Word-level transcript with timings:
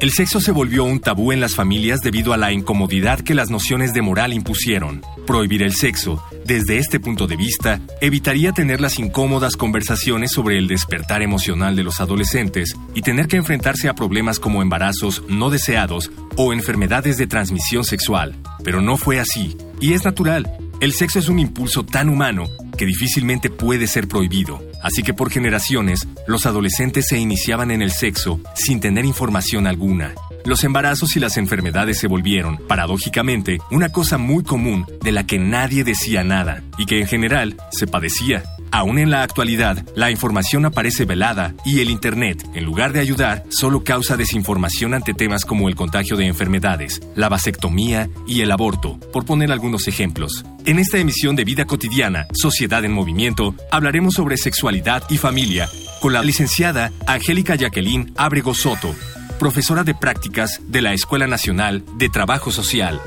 El 0.00 0.12
sexo 0.12 0.40
se 0.40 0.50
volvió 0.50 0.84
un 0.84 0.98
tabú 0.98 1.30
en 1.30 1.40
las 1.40 1.54
familias 1.54 2.00
debido 2.00 2.32
a 2.32 2.38
la 2.38 2.52
incomodidad 2.52 3.20
que 3.20 3.34
las 3.34 3.50
nociones 3.50 3.92
de 3.92 4.00
moral 4.00 4.32
impusieron. 4.32 5.02
Prohibir 5.26 5.62
el 5.62 5.74
sexo, 5.74 6.24
desde 6.46 6.78
este 6.78 6.98
punto 6.98 7.26
de 7.26 7.36
vista, 7.36 7.82
evitaría 8.00 8.52
tener 8.52 8.80
las 8.80 8.98
incómodas 8.98 9.56
conversaciones 9.56 10.32
sobre 10.32 10.56
el 10.56 10.68
despertar 10.68 11.20
emocional 11.20 11.76
de 11.76 11.82
los 11.82 12.00
adolescentes 12.00 12.74
y 12.94 13.02
tener 13.02 13.28
que 13.28 13.36
enfrentarse 13.36 13.90
a 13.90 13.94
problemas 13.94 14.38
como 14.40 14.62
embarazos 14.62 15.22
no 15.28 15.50
deseados 15.50 16.10
o 16.34 16.54
enfermedades 16.54 17.18
de 17.18 17.26
transmisión 17.26 17.84
sexual. 17.84 18.36
Pero 18.64 18.80
no 18.80 18.96
fue 18.96 19.20
así, 19.20 19.54
y 19.82 19.92
es 19.92 20.06
natural. 20.06 20.50
El 20.80 20.94
sexo 20.94 21.18
es 21.18 21.28
un 21.28 21.38
impulso 21.38 21.84
tan 21.84 22.08
humano 22.08 22.48
que 22.78 22.86
difícilmente 22.86 23.50
puede 23.50 23.86
ser 23.86 24.08
prohibido. 24.08 24.69
Así 24.82 25.02
que 25.02 25.14
por 25.14 25.30
generaciones, 25.30 26.06
los 26.26 26.46
adolescentes 26.46 27.06
se 27.08 27.18
iniciaban 27.18 27.70
en 27.70 27.82
el 27.82 27.92
sexo 27.92 28.40
sin 28.54 28.80
tener 28.80 29.04
información 29.04 29.66
alguna. 29.66 30.14
Los 30.44 30.64
embarazos 30.64 31.16
y 31.16 31.20
las 31.20 31.36
enfermedades 31.36 31.98
se 31.98 32.06
volvieron, 32.06 32.56
paradójicamente, 32.66 33.58
una 33.70 33.90
cosa 33.90 34.16
muy 34.16 34.42
común 34.42 34.86
de 35.02 35.12
la 35.12 35.24
que 35.24 35.38
nadie 35.38 35.84
decía 35.84 36.24
nada 36.24 36.62
y 36.78 36.86
que 36.86 37.00
en 37.00 37.06
general 37.06 37.56
se 37.70 37.86
padecía. 37.86 38.42
Aún 38.72 38.98
en 38.98 39.10
la 39.10 39.22
actualidad, 39.22 39.84
la 39.96 40.10
información 40.10 40.64
aparece 40.64 41.04
velada 41.04 41.54
y 41.64 41.80
el 41.80 41.90
Internet, 41.90 42.46
en 42.54 42.64
lugar 42.64 42.92
de 42.92 43.00
ayudar, 43.00 43.44
solo 43.50 43.82
causa 43.82 44.16
desinformación 44.16 44.94
ante 44.94 45.12
temas 45.12 45.44
como 45.44 45.68
el 45.68 45.74
contagio 45.74 46.16
de 46.16 46.26
enfermedades, 46.26 47.00
la 47.16 47.28
vasectomía 47.28 48.08
y 48.28 48.42
el 48.42 48.52
aborto, 48.52 48.98
por 49.12 49.24
poner 49.24 49.50
algunos 49.50 49.88
ejemplos. 49.88 50.44
En 50.66 50.78
esta 50.78 50.98
emisión 50.98 51.34
de 51.34 51.44
Vida 51.44 51.64
Cotidiana, 51.64 52.28
Sociedad 52.32 52.84
en 52.84 52.92
Movimiento, 52.92 53.56
hablaremos 53.72 54.14
sobre 54.14 54.36
sexualidad 54.36 55.02
y 55.10 55.18
familia 55.18 55.68
con 56.00 56.12
la 56.12 56.22
licenciada 56.22 56.92
Angélica 57.06 57.56
Jacqueline 57.56 58.12
Abrego 58.16 58.54
Soto, 58.54 58.94
profesora 59.40 59.82
de 59.82 59.94
prácticas 59.94 60.60
de 60.68 60.80
la 60.80 60.92
Escuela 60.92 61.26
Nacional 61.26 61.84
de 61.96 62.08
Trabajo 62.08 62.52
Social. 62.52 63.00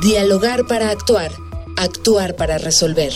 Dialogar 0.00 0.66
para 0.66 0.90
actuar, 0.90 1.32
actuar 1.76 2.36
para 2.36 2.58
resolver. 2.58 3.12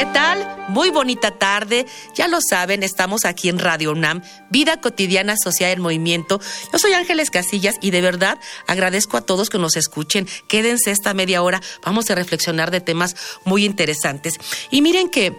¿Qué 0.00 0.06
tal? 0.06 0.64
Muy 0.68 0.88
bonita 0.88 1.32
tarde. 1.32 1.84
Ya 2.14 2.26
lo 2.26 2.38
saben, 2.40 2.82
estamos 2.82 3.26
aquí 3.26 3.50
en 3.50 3.58
Radio 3.58 3.92
UNAM, 3.92 4.22
Vida 4.48 4.80
Cotidiana 4.80 5.34
Social 5.36 5.72
en 5.72 5.82
Movimiento. 5.82 6.40
Yo 6.72 6.78
soy 6.78 6.94
Ángeles 6.94 7.30
Casillas 7.30 7.76
y 7.82 7.90
de 7.90 8.00
verdad 8.00 8.38
agradezco 8.66 9.18
a 9.18 9.20
todos 9.20 9.50
que 9.50 9.58
nos 9.58 9.76
escuchen. 9.76 10.26
Quédense 10.48 10.90
esta 10.90 11.12
media 11.12 11.42
hora. 11.42 11.60
Vamos 11.84 12.10
a 12.10 12.14
reflexionar 12.14 12.70
de 12.70 12.80
temas 12.80 13.14
muy 13.44 13.66
interesantes. 13.66 14.38
Y 14.70 14.80
miren 14.80 15.10
que 15.10 15.36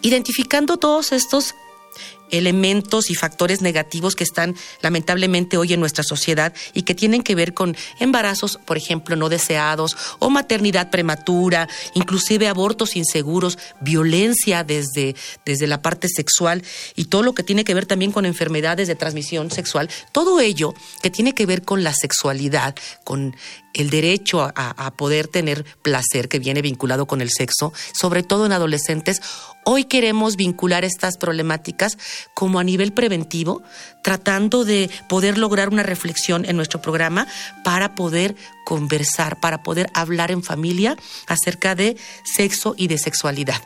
identificando 0.00 0.78
todos 0.78 1.12
estos 1.12 1.54
elementos 2.30 3.10
y 3.10 3.14
factores 3.14 3.62
negativos 3.62 4.16
que 4.16 4.24
están 4.24 4.54
lamentablemente 4.80 5.56
hoy 5.56 5.72
en 5.72 5.80
nuestra 5.80 6.04
sociedad 6.04 6.52
y 6.74 6.82
que 6.82 6.94
tienen 6.94 7.22
que 7.22 7.34
ver 7.34 7.54
con 7.54 7.76
embarazos, 8.00 8.58
por 8.64 8.76
ejemplo, 8.76 9.16
no 9.16 9.28
deseados 9.28 9.96
o 10.18 10.30
maternidad 10.30 10.90
prematura, 10.90 11.68
inclusive 11.94 12.48
abortos 12.48 12.96
inseguros, 12.96 13.58
violencia 13.80 14.64
desde, 14.64 15.14
desde 15.44 15.66
la 15.66 15.82
parte 15.82 16.08
sexual 16.08 16.62
y 16.94 17.06
todo 17.06 17.22
lo 17.22 17.34
que 17.34 17.42
tiene 17.42 17.64
que 17.64 17.74
ver 17.74 17.86
también 17.86 18.12
con 18.12 18.26
enfermedades 18.26 18.88
de 18.88 18.94
transmisión 18.94 19.50
sexual, 19.50 19.90
todo 20.12 20.40
ello 20.40 20.74
que 21.02 21.10
tiene 21.10 21.34
que 21.34 21.46
ver 21.46 21.62
con 21.62 21.84
la 21.84 21.94
sexualidad, 21.94 22.74
con 23.04 23.36
el 23.76 23.90
derecho 23.90 24.42
a, 24.54 24.90
poder 24.96 25.28
tener 25.28 25.64
placer 25.82 26.28
que 26.28 26.38
viene 26.38 26.62
vinculado 26.62 27.06
con 27.06 27.20
el 27.20 27.30
sexo, 27.30 27.72
sobre 27.92 28.22
todo 28.22 28.46
en 28.46 28.52
adolescentes. 28.52 29.20
Hoy 29.64 29.84
queremos 29.84 30.36
vincular 30.36 30.84
estas 30.84 31.18
problemáticas 31.18 31.98
como 32.34 32.58
a 32.58 32.64
nivel 32.64 32.92
preventivo, 32.92 33.62
tratando 34.02 34.64
de 34.64 34.90
poder 35.08 35.36
lograr 35.36 35.68
una 35.68 35.82
reflexión 35.82 36.46
en 36.46 36.56
nuestro 36.56 36.80
programa 36.80 37.26
para 37.64 37.94
poder 37.94 38.34
conversar, 38.64 39.40
para 39.40 39.62
poder 39.62 39.90
hablar 39.92 40.30
en 40.30 40.42
familia 40.42 40.96
acerca 41.26 41.74
de 41.74 41.96
sexo 42.24 42.74
y 42.78 42.88
de 42.88 42.96
sexualidad. 42.96 43.60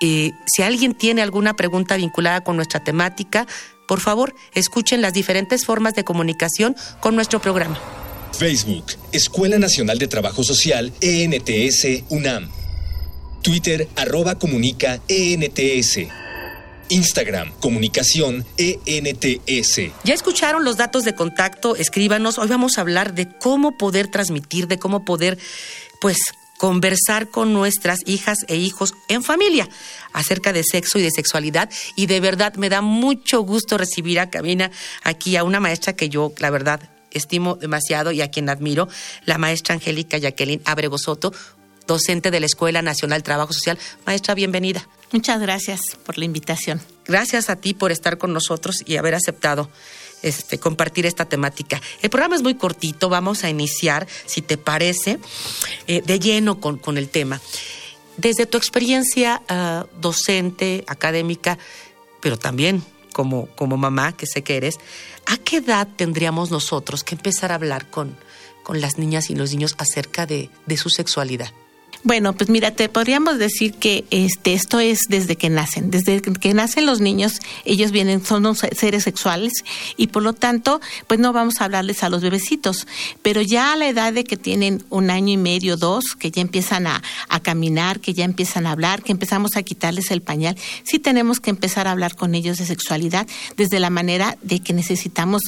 Eh, 0.00 0.32
si 0.46 0.62
alguien 0.62 0.94
tiene 0.94 1.22
alguna 1.22 1.54
pregunta 1.54 1.96
vinculada 1.96 2.42
con 2.42 2.56
nuestra 2.56 2.82
temática, 2.82 3.46
por 3.86 4.00
favor, 4.00 4.34
escuchen 4.52 5.00
las 5.00 5.12
diferentes 5.12 5.64
formas 5.64 5.94
de 5.94 6.04
comunicación 6.04 6.74
con 7.00 7.14
nuestro 7.14 7.40
programa. 7.40 7.78
Facebook, 8.34 8.84
Escuela 9.12 9.58
Nacional 9.58 9.98
de 9.98 10.08
Trabajo 10.08 10.42
Social, 10.42 10.92
ENTS, 11.00 12.04
UNAM. 12.08 12.50
Twitter, 13.42 13.88
arroba 13.96 14.34
comunica, 14.38 15.00
ENTS. 15.08 16.08
Instagram, 16.88 17.52
comunicación 17.60 18.44
ENTS. 18.58 19.80
Ya 20.04 20.14
escucharon 20.14 20.64
los 20.64 20.76
datos 20.76 21.04
de 21.04 21.14
contacto, 21.14 21.76
escríbanos. 21.76 22.38
Hoy 22.38 22.48
vamos 22.48 22.76
a 22.76 22.82
hablar 22.82 23.14
de 23.14 23.28
cómo 23.38 23.78
poder 23.78 24.08
transmitir, 24.08 24.66
de 24.66 24.78
cómo 24.78 25.04
poder, 25.04 25.38
pues, 26.00 26.18
conversar 26.58 27.30
con 27.30 27.52
nuestras 27.52 27.98
hijas 28.06 28.38
e 28.48 28.56
hijos 28.56 28.94
en 29.08 29.22
familia 29.22 29.68
acerca 30.12 30.52
de 30.52 30.62
sexo 30.64 30.98
y 30.98 31.02
de 31.02 31.10
sexualidad. 31.10 31.70
Y 31.96 32.06
de 32.06 32.20
verdad 32.20 32.54
me 32.54 32.68
da 32.68 32.80
mucho 32.80 33.40
gusto 33.40 33.78
recibir 33.78 34.20
a 34.20 34.30
Camina 34.30 34.70
aquí 35.02 35.36
a 35.36 35.44
una 35.44 35.60
maestra 35.60 35.94
que 35.94 36.08
yo, 36.08 36.32
la 36.38 36.50
verdad, 36.50 36.93
estimo 37.14 37.56
demasiado 37.56 38.12
y 38.12 38.20
a 38.20 38.30
quien 38.30 38.48
admiro, 38.48 38.88
la 39.24 39.38
maestra 39.38 39.74
Angélica 39.74 40.18
Jacqueline 40.18 40.62
Abrego 40.64 40.98
Soto, 40.98 41.32
docente 41.86 42.30
de 42.30 42.40
la 42.40 42.46
Escuela 42.46 42.82
Nacional 42.82 43.20
de 43.20 43.24
Trabajo 43.24 43.52
Social. 43.52 43.78
Maestra, 44.06 44.34
bienvenida. 44.34 44.86
Muchas 45.12 45.40
gracias 45.40 45.80
por 46.04 46.18
la 46.18 46.24
invitación. 46.24 46.80
Gracias 47.06 47.50
a 47.50 47.56
ti 47.56 47.74
por 47.74 47.92
estar 47.92 48.18
con 48.18 48.32
nosotros 48.32 48.82
y 48.86 48.96
haber 48.96 49.14
aceptado 49.14 49.70
este, 50.22 50.58
compartir 50.58 51.04
esta 51.06 51.26
temática. 51.26 51.80
El 52.00 52.10
programa 52.10 52.34
es 52.34 52.42
muy 52.42 52.54
cortito, 52.54 53.08
vamos 53.08 53.44
a 53.44 53.50
iniciar, 53.50 54.06
si 54.24 54.40
te 54.40 54.56
parece, 54.56 55.18
eh, 55.86 56.02
de 56.04 56.18
lleno 56.18 56.60
con, 56.60 56.78
con, 56.78 56.96
el 56.96 57.10
tema. 57.10 57.40
Desde 58.16 58.46
tu 58.46 58.56
experiencia 58.56 59.42
uh, 59.50 60.00
docente, 60.00 60.84
académica, 60.86 61.58
pero 62.20 62.38
también 62.38 62.82
como, 63.12 63.46
como 63.54 63.76
mamá, 63.76 64.16
que 64.16 64.26
sé 64.26 64.42
que 64.42 64.56
eres, 64.56 64.78
¿a 65.26 65.36
qué 65.38 65.58
edad 65.58 65.88
tendríamos 65.96 66.50
nosotros 66.50 67.04
que 67.04 67.14
empezar 67.14 67.52
a 67.52 67.56
hablar 67.56 67.90
con, 67.90 68.16
con 68.62 68.80
las 68.80 68.98
niñas 68.98 69.30
y 69.30 69.34
los 69.34 69.50
niños 69.52 69.74
acerca 69.78 70.26
de, 70.26 70.50
de 70.66 70.76
su 70.76 70.90
sexualidad? 70.90 71.52
Bueno, 72.04 72.34
pues 72.34 72.50
mira, 72.50 72.70
te 72.70 72.90
podríamos 72.90 73.38
decir 73.38 73.72
que 73.72 74.04
este 74.10 74.52
esto 74.52 74.78
es 74.78 75.00
desde 75.08 75.36
que 75.36 75.48
nacen, 75.48 75.90
desde 75.90 76.20
que 76.20 76.52
nacen 76.52 76.84
los 76.84 77.00
niños, 77.00 77.40
ellos 77.64 77.92
vienen 77.92 78.22
son 78.22 78.54
seres 78.54 79.04
sexuales 79.04 79.64
y 79.96 80.08
por 80.08 80.22
lo 80.22 80.34
tanto, 80.34 80.82
pues 81.06 81.18
no 81.18 81.32
vamos 81.32 81.60
a 81.60 81.64
hablarles 81.64 82.02
a 82.02 82.10
los 82.10 82.20
bebecitos, 82.20 82.86
pero 83.22 83.40
ya 83.40 83.72
a 83.72 83.76
la 83.76 83.88
edad 83.88 84.12
de 84.12 84.24
que 84.24 84.36
tienen 84.36 84.84
un 84.90 85.10
año 85.10 85.32
y 85.32 85.38
medio, 85.38 85.78
dos, 85.78 86.14
que 86.14 86.30
ya 86.30 86.42
empiezan 86.42 86.86
a, 86.86 87.02
a 87.30 87.40
caminar, 87.40 88.00
que 88.00 88.12
ya 88.12 88.26
empiezan 88.26 88.66
a 88.66 88.72
hablar, 88.72 89.02
que 89.02 89.12
empezamos 89.12 89.56
a 89.56 89.62
quitarles 89.62 90.10
el 90.10 90.20
pañal, 90.20 90.58
sí 90.82 90.98
tenemos 90.98 91.40
que 91.40 91.48
empezar 91.48 91.88
a 91.88 91.92
hablar 91.92 92.16
con 92.16 92.34
ellos 92.34 92.58
de 92.58 92.66
sexualidad 92.66 93.26
desde 93.56 93.80
la 93.80 93.88
manera 93.88 94.36
de 94.42 94.60
que 94.60 94.74
necesitamos 94.74 95.40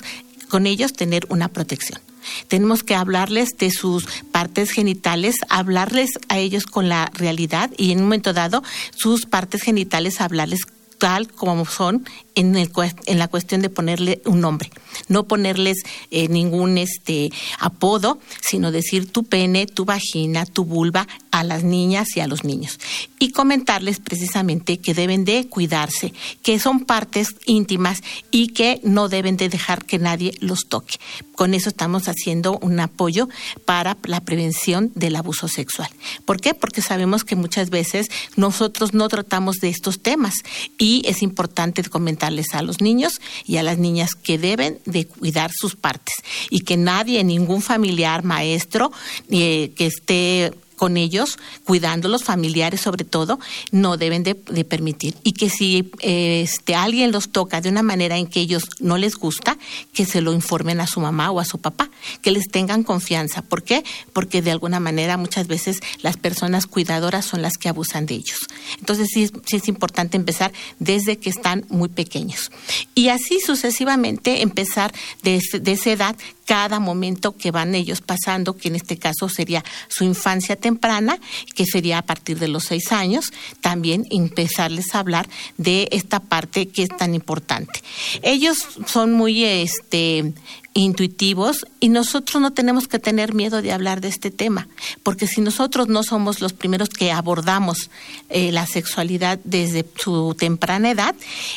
con 0.49 0.67
ellos 0.67 0.95
tener 0.95 1.27
una 1.29 1.49
protección. 1.49 2.01
Tenemos 2.49 2.83
que 2.83 2.95
hablarles 2.95 3.57
de 3.59 3.71
sus 3.71 4.07
partes 4.37 4.71
genitales, 4.71 5.37
hablarles 5.49 6.11
a 6.29 6.37
ellos 6.37 6.67
con 6.67 6.91
la 6.91 7.11
realidad 7.15 7.71
y 7.79 7.93
en 7.93 8.01
un 8.01 8.05
momento 8.05 8.35
dado 8.35 8.63
sus 8.95 9.25
partes 9.25 9.63
genitales 9.63 10.21
hablarles 10.21 10.61
tal 10.99 11.29
como 11.29 11.65
son 11.65 12.05
en, 12.35 12.55
el, 12.57 12.71
en 13.07 13.19
la 13.19 13.29
cuestión 13.29 13.63
de 13.63 13.71
ponerle 13.71 14.21
un 14.27 14.43
nombre, 14.43 14.71
no 15.09 15.25
ponerles 15.25 15.79
eh, 16.11 16.29
ningún 16.29 16.77
este 16.77 17.31
apodo, 17.59 18.19
sino 18.43 18.73
decir 18.73 19.11
tu 19.11 19.25
pene, 19.25 19.67
tu 19.67 19.87
vagina, 19.87 20.45
tu 20.45 20.67
vulva 20.67 21.07
a 21.31 21.43
las 21.43 21.65
niñas 21.65 22.17
y 22.17 22.21
a 22.21 22.27
los 22.27 22.45
niños 22.45 22.79
y 23.19 23.33
comentarles 23.33 24.01
precisamente 24.01 24.79
que 24.79 24.95
deben 24.95 25.25
de 25.25 25.49
cuidarse, 25.49 26.13
que 26.43 26.59
son 26.59 26.85
partes 26.85 27.37
íntimas 27.47 28.03
y 28.31 28.49
que 28.49 28.81
no 28.83 29.09
deben 29.09 29.37
de 29.37 29.49
dejar 29.49 29.85
que 29.85 29.99
nadie 29.99 30.35
los 30.41 30.69
toque. 30.69 30.97
Con 31.37 31.55
eso 31.55 31.69
estamos 31.69 32.09
haciendo 32.09 32.59
un 32.59 32.81
apoyo 32.81 33.29
para 33.65 33.97
la 34.05 34.21
prevención 34.21 34.91
del 34.95 35.17
abuso 35.17 35.49
sexual. 35.49 35.89
¿Por 36.25 36.41
qué? 36.41 36.55
Porque 36.55 36.83
sabemos 36.83 37.25
que 37.25 37.37
muchas 37.37 37.71
veces 37.71 38.09
nosotros 38.37 38.95
no 38.95 39.09
tratamos 39.09 39.57
de 39.57 39.69
estos 39.69 40.01
temas 40.01 40.35
y 40.79 41.03
es 41.07 41.23
importante 41.23 41.85
comentarles 41.85 42.55
a 42.55 42.63
los 42.63 42.81
niños 42.81 43.21
y 43.47 43.59
a 43.59 43.63
las 43.63 43.79
niñas 43.79 44.11
que 44.15 44.39
deben 44.39 44.79
de 44.87 45.07
cuidar 45.07 45.51
sus 45.53 45.77
partes 45.77 46.15
y 46.51 46.61
que 46.61 46.77
nadie, 46.77 47.23
ningún 47.23 47.63
familiar, 47.63 48.25
maestro, 48.25 48.91
eh, 49.31 49.73
que 49.77 49.87
esté 49.87 50.53
con 50.77 50.97
ellos, 50.97 51.39
cuidándolos, 51.65 52.23
familiares 52.23 52.81
sobre 52.81 53.05
todo, 53.05 53.41
no 53.73 53.97
deben 53.97 54.23
de, 54.23 54.35
permitir. 54.35 55.17
Y 55.25 55.33
que 55.33 55.51
si 55.51 55.91
este, 56.01 56.75
alguien 56.75 57.13
los 57.13 57.31
toca 57.31 57.61
de 57.61 57.69
una 57.69 57.83
manera 57.83 58.17
en 58.17 58.27
que 58.27 58.41
ellos 58.41 58.65
no 58.79 58.99
les 58.99 59.17
gusta, 59.17 59.59
que 59.93 60.05
se 60.05 60.21
lo 60.21 60.33
informen 60.33 60.81
a 60.81 60.87
su 60.87 61.01
mamá 61.01 61.31
o 61.31 61.41
a 61.41 61.45
su 61.45 61.59
papá, 61.59 61.91
que 62.23 62.31
les 62.31 62.49
tengan 62.49 62.83
confianza. 62.83 63.43
¿Por 63.43 63.63
qué? 63.63 63.85
Porque 64.13 64.43
de 64.43 64.51
alguna 64.51 64.81
manera 64.81 65.17
muchas 65.17 65.47
veces 65.47 65.81
las 66.03 66.17
personas 66.17 66.67
cuidadoras 66.67 67.25
son 67.25 67.43
las 67.43 67.57
que 67.59 67.69
abusan 67.69 68.07
de 68.07 68.15
ellos. 68.15 68.39
Entonces 68.79 69.09
sí, 69.13 69.31
sí 69.47 69.57
es 69.57 69.69
importante 69.69 70.17
empezar 70.17 70.53
desde 70.79 71.17
que 71.17 71.31
están 71.31 71.65
muy 71.69 71.89
pequeños. 71.89 72.51
Y 72.95 73.09
así 73.09 73.41
sucesivamente 73.41 74.43
empezar 74.43 74.93
de, 75.23 75.41
de 75.61 75.73
esa 75.73 75.91
edad 75.91 76.17
cada 76.47 76.81
momento 76.81 77.37
que 77.37 77.51
van 77.51 77.75
ellos 77.75 78.01
pasando, 78.01 78.57
que 78.57 78.69
en 78.69 78.77
este 78.77 78.97
caso 78.97 79.29
sería 79.29 79.65
su 79.89 80.05
infancia 80.05 80.57
temprana, 80.57 81.19
que 81.55 81.67
sería 81.67 81.99
a 81.99 82.03
partir 82.03 82.39
de 82.39 82.49
los 82.49 82.65
seis 82.65 82.93
años, 82.93 83.33
también 83.61 84.07
empezarles 84.11 84.95
a 84.95 85.01
hablar 85.01 85.29
de 85.59 85.89
esta 85.91 86.21
parte 86.21 86.69
que 86.69 86.85
es 86.85 86.89
tan 86.97 87.15
importante. 87.15 87.83
Ellos 88.23 88.57
son 88.87 89.13
muy 89.13 89.45
este 89.45 90.33
intuitivos 90.77 91.67
y 91.81 91.89
nosotros 91.89 92.41
no 92.41 92.53
tenemos 92.53 92.87
que 92.87 92.99
tener 92.99 93.35
miedo 93.35 93.63
de 93.63 93.73
hablar 93.73 94.03
de 94.03 94.09
este 94.09 94.31
tema, 94.31 94.69
porque 95.03 95.27
si 95.27 95.41
nosotros 95.41 95.89
no 95.89 96.03
somos 96.03 96.41
los 96.43 96.53
primeros 96.53 96.91
que 96.91 97.11
abordamos 97.11 97.91
eh, 98.29 98.53
la 98.53 98.67
sexualidad 98.67 99.41
desde 99.45 99.87
su 99.97 100.37
temprana 100.39 100.91
edad, 100.91 101.15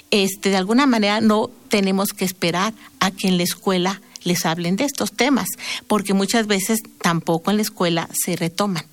este, 0.10 0.50
de 0.50 0.56
alguna 0.56 0.86
manera 0.86 1.20
no 1.20 1.52
tenemos 1.68 2.14
que 2.14 2.24
esperar 2.24 2.74
a 3.02 3.12
que 3.12 3.28
en 3.28 3.38
la 3.38 3.44
escuela 3.44 4.02
les 4.24 4.46
hablen 4.46 4.76
de 4.76 4.86
estos 4.86 5.12
temas, 5.12 5.48
porque 5.88 6.14
muchas 6.14 6.48
veces 6.48 6.80
tampoco 7.02 7.52
en 7.52 7.58
la 7.58 7.64
escuela 7.64 8.10
se 8.14 8.36
retoman. 8.36 8.86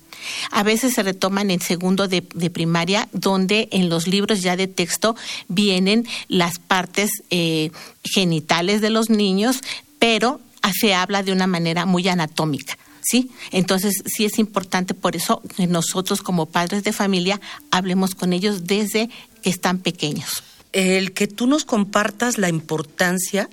A 0.51 0.63
veces 0.63 0.93
se 0.93 1.03
retoman 1.03 1.51
en 1.51 1.61
segundo 1.61 2.07
de, 2.07 2.21
primaria, 2.21 3.07
donde 3.11 3.69
en 3.71 3.89
los 3.89 4.07
libros 4.07 4.41
ya 4.41 4.55
de 4.55 4.67
texto 4.67 5.15
vienen 5.47 6.07
las 6.27 6.59
partes 6.59 7.11
eh, 7.29 7.71
genitales 8.03 8.81
de 8.81 8.89
los 8.89 9.09
niños, 9.09 9.61
pero 9.99 10.41
se 10.79 10.93
habla 10.93 11.23
de 11.23 11.31
una 11.31 11.47
manera 11.47 11.85
muy 11.85 12.07
anatómica. 12.07 12.77
¿sí? 13.01 13.31
Entonces, 13.51 14.03
sí 14.05 14.25
es 14.25 14.37
importante 14.39 14.93
por 14.93 15.15
eso 15.15 15.41
que 15.55 15.67
nosotros 15.67 16.21
como 16.21 16.47
padres 16.47 16.83
de 16.83 16.93
familia 16.93 17.39
hablemos 17.71 18.15
con 18.15 18.33
ellos 18.33 18.65
desde 18.65 19.09
que 19.41 19.49
están 19.49 19.79
pequeños. 19.79 20.43
El 20.73 21.13
que 21.13 21.27
tú 21.27 21.47
nos 21.47 21.63
compartas 21.63 22.37
la 22.37 22.49
importancia 22.49 23.49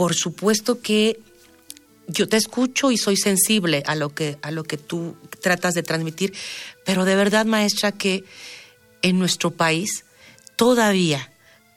por 0.00 0.14
supuesto 0.14 0.80
que 0.80 1.20
yo 2.08 2.26
te 2.26 2.38
escucho 2.38 2.90
y 2.90 2.96
soy 2.96 3.18
sensible 3.18 3.82
a 3.84 3.94
lo 3.94 4.14
que 4.14 4.38
a 4.40 4.50
lo 4.50 4.64
que 4.64 4.78
tú 4.78 5.14
tratas 5.42 5.74
de 5.74 5.82
transmitir, 5.82 6.32
pero 6.86 7.04
de 7.04 7.16
verdad, 7.16 7.44
maestra, 7.44 7.92
que 7.92 8.24
en 9.02 9.18
nuestro 9.18 9.50
país 9.50 10.06
todavía 10.56 11.30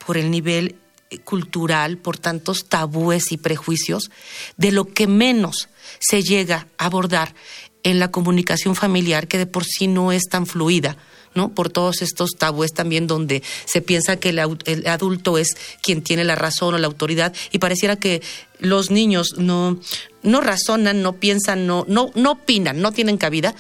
por 0.06 0.16
el 0.16 0.32
nivel 0.32 0.78
cultural, 1.26 1.98
por 1.98 2.18
tantos 2.18 2.70
tabúes 2.70 3.34
y 3.34 3.38
prejuicios, 3.38 4.10
de 4.56 4.72
lo 4.72 4.86
que 4.86 5.06
menos 5.06 5.68
se 6.00 6.24
llega 6.24 6.70
a 6.78 6.86
abordar 6.86 7.36
en 7.84 8.00
la 8.00 8.10
comunicación 8.10 8.74
familiar, 8.74 9.28
que 9.28 9.38
de 9.38 9.48
por 9.48 9.66
sí 9.66 9.88
no 9.88 10.14
es 10.14 10.30
tan 10.30 10.46
fluida, 10.46 10.96
¿no? 11.36 11.54
Por 11.54 11.70
todos 11.70 12.02
estos 12.02 12.32
tabúes 12.38 12.74
también 12.74 13.08
donde 13.08 13.44
se 13.66 13.82
piensa 13.82 14.18
que 14.18 14.30
el, 14.30 14.40
adulto 14.88 15.38
es 15.38 15.56
quien 15.82 16.02
tiene 16.04 16.24
la 16.24 16.36
razón 16.36 16.74
o 16.74 16.78
la 16.78 16.88
autoridad 16.88 17.34
y 17.52 17.60
pareciera 17.60 17.96
que 17.96 18.22
los 18.60 18.92
niños 18.92 19.36
no, 19.38 19.80
no 20.22 20.42
razonan, 20.42 21.02
no 21.02 21.14
piensan, 21.14 21.68
no, 21.68 21.86
no, 21.88 22.12
no 22.16 22.32
opinan, 22.32 22.82
no 22.82 22.92
tienen 22.92 23.18
cabida. 23.18 23.56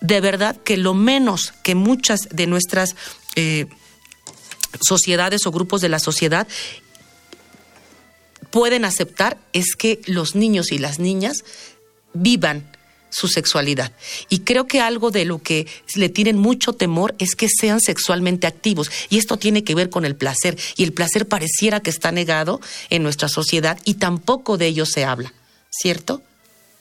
De 0.00 0.20
verdad 0.20 0.56
que 0.56 0.76
lo 0.76 0.94
menos 0.94 1.52
que 1.62 1.74
muchas 1.74 2.28
de 2.30 2.46
nuestras 2.46 2.96
eh, 3.36 3.66
sociedades 4.80 5.46
o 5.46 5.52
grupos 5.52 5.80
de 5.80 5.88
la 5.88 5.98
sociedad 5.98 6.46
pueden 8.50 8.84
aceptar 8.84 9.38
es 9.52 9.76
que 9.76 10.00
los 10.06 10.34
niños 10.34 10.72
y 10.72 10.78
las 10.78 10.98
niñas 10.98 11.44
vivan 12.12 12.76
su 13.10 13.28
sexualidad. 13.28 13.92
Y 14.28 14.40
creo 14.40 14.66
que 14.66 14.80
algo 14.80 15.10
de 15.10 15.24
lo 15.24 15.42
que 15.42 15.66
le 15.94 16.08
tienen 16.08 16.38
mucho 16.38 16.72
temor 16.72 17.14
es 17.18 17.34
que 17.34 17.48
sean 17.48 17.80
sexualmente 17.80 18.46
activos. 18.46 18.90
Y 19.08 19.18
esto 19.18 19.36
tiene 19.36 19.64
que 19.64 19.74
ver 19.74 19.90
con 19.90 20.04
el 20.04 20.16
placer. 20.16 20.56
Y 20.76 20.84
el 20.84 20.92
placer 20.92 21.26
pareciera 21.26 21.80
que 21.80 21.90
está 21.90 22.12
negado 22.12 22.60
en 22.88 23.02
nuestra 23.02 23.28
sociedad 23.28 23.78
y 23.84 23.94
tampoco 23.94 24.56
de 24.56 24.66
ello 24.66 24.86
se 24.86 25.04
habla. 25.04 25.34
¿Cierto? 25.70 26.22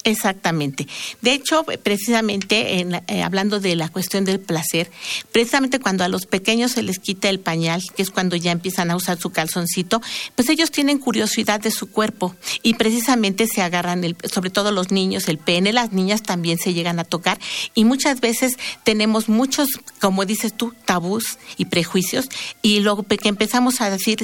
Exactamente. 0.05 0.87
De 1.21 1.33
hecho, 1.33 1.65
precisamente 1.83 2.79
en, 2.79 2.95
eh, 3.07 3.21
hablando 3.21 3.59
de 3.59 3.75
la 3.75 3.89
cuestión 3.89 4.23
del 4.23 4.39
placer, 4.39 4.89
precisamente 5.33 5.79
cuando 5.79 6.05
a 6.05 6.07
los 6.07 6.25
pequeños 6.25 6.71
se 6.71 6.83
les 6.83 6.99
quita 6.99 7.29
el 7.29 7.41
pañal, 7.41 7.83
que 7.97 8.01
es 8.01 8.09
cuando 8.09 8.37
ya 8.37 8.51
empiezan 8.51 8.91
a 8.91 8.95
usar 8.95 9.19
su 9.19 9.31
calzoncito, 9.31 10.01
pues 10.35 10.47
ellos 10.47 10.71
tienen 10.71 10.99
curiosidad 10.99 11.59
de 11.59 11.71
su 11.71 11.91
cuerpo 11.91 12.33
y 12.63 12.75
precisamente 12.75 13.45
se 13.45 13.61
agarran, 13.61 14.05
el, 14.05 14.15
sobre 14.31 14.49
todo 14.49 14.71
los 14.71 14.89
niños, 14.89 15.27
el 15.27 15.37
pene, 15.37 15.73
las 15.73 15.91
niñas 15.91 16.23
también 16.23 16.59
se 16.59 16.73
llegan 16.73 16.99
a 16.99 17.03
tocar 17.03 17.37
y 17.75 17.83
muchas 17.83 18.21
veces 18.21 18.57
tenemos 18.85 19.27
muchos, 19.27 19.67
como 19.99 20.25
dices 20.25 20.55
tú, 20.55 20.73
tabús 20.85 21.37
y 21.57 21.65
prejuicios 21.65 22.29
y 22.61 22.79
luego 22.79 23.03
que 23.03 23.27
empezamos 23.27 23.81
a 23.81 23.89
decir, 23.89 24.17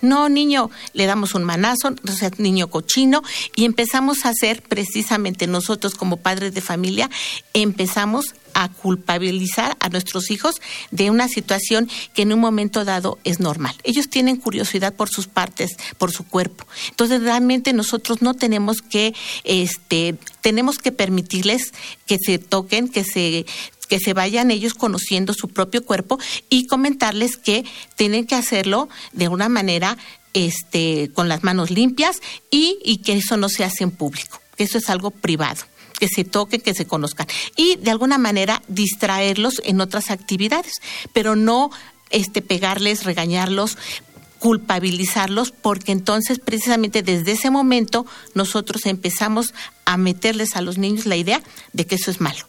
no 0.00 0.30
niño, 0.30 0.70
le 0.94 1.04
damos 1.04 1.34
un 1.34 1.44
manazo, 1.44 1.94
sea, 2.18 2.30
niño 2.38 2.68
cochino 2.68 3.22
y 3.54 3.66
empezamos 3.66 4.24
a 4.24 4.30
hacer 4.30 4.62
precisamente 4.62 5.17
nosotros 5.46 5.94
como 5.94 6.18
padres 6.18 6.54
de 6.54 6.60
familia 6.60 7.10
empezamos 7.52 8.34
a 8.54 8.68
culpabilizar 8.68 9.76
a 9.80 9.88
nuestros 9.88 10.30
hijos 10.30 10.56
de 10.90 11.10
una 11.10 11.28
situación 11.28 11.88
que 12.14 12.22
en 12.22 12.32
un 12.32 12.40
momento 12.40 12.84
dado 12.84 13.18
es 13.24 13.40
normal. 13.40 13.74
Ellos 13.84 14.08
tienen 14.08 14.36
curiosidad 14.36 14.94
por 14.94 15.08
sus 15.08 15.26
partes, 15.26 15.76
por 15.96 16.10
su 16.10 16.26
cuerpo. 16.26 16.66
Entonces, 16.90 17.22
realmente 17.22 17.72
nosotros 17.72 18.22
no 18.22 18.34
tenemos 18.34 18.82
que, 18.82 19.14
este, 19.44 20.16
tenemos 20.40 20.78
que 20.78 20.92
permitirles 20.92 21.72
que 22.06 22.16
se 22.18 22.38
toquen, 22.38 22.88
que 22.88 23.04
se 23.04 23.46
que 23.88 23.98
se 23.98 24.12
vayan 24.12 24.50
ellos 24.50 24.74
conociendo 24.74 25.32
su 25.32 25.48
propio 25.48 25.82
cuerpo 25.82 26.18
y 26.50 26.66
comentarles 26.66 27.38
que 27.38 27.64
tienen 27.96 28.26
que 28.26 28.34
hacerlo 28.34 28.90
de 29.12 29.28
una 29.28 29.48
manera 29.48 29.96
este, 30.34 31.10
con 31.14 31.28
las 31.28 31.42
manos 31.42 31.70
limpias 31.70 32.20
y, 32.50 32.98
que 32.98 33.14
eso 33.14 33.36
no 33.36 33.48
se 33.48 33.64
hace 33.64 33.84
en 33.84 33.90
público 33.90 34.40
que 34.58 34.64
eso 34.64 34.76
es 34.76 34.90
algo 34.90 35.10
privado 35.10 35.64
que 35.98 36.08
se 36.08 36.24
toquen, 36.24 36.60
que 36.60 36.74
se 36.74 36.86
conozcan 36.86 37.26
y 37.56 37.76
de 37.76 37.90
alguna 37.90 38.18
manera 38.18 38.62
distraerlos 38.68 39.62
en 39.64 39.80
otras 39.80 40.10
actividades, 40.10 40.74
pero 41.12 41.34
no 41.36 41.70
este 42.10 42.42
pegarles, 42.42 43.04
regañarlos, 43.04 43.78
culpabilizarlos, 44.38 45.50
porque 45.50 45.92
entonces 45.92 46.38
precisamente 46.38 47.02
desde 47.02 47.32
ese 47.32 47.50
momento 47.50 48.06
nosotros 48.34 48.86
empezamos 48.86 49.54
a 49.84 49.96
meterles 49.96 50.54
a 50.54 50.60
los 50.60 50.78
niños 50.78 51.06
la 51.06 51.16
idea 51.16 51.42
de 51.72 51.86
que 51.86 51.96
eso 51.96 52.10
es 52.10 52.20
malo 52.20 52.46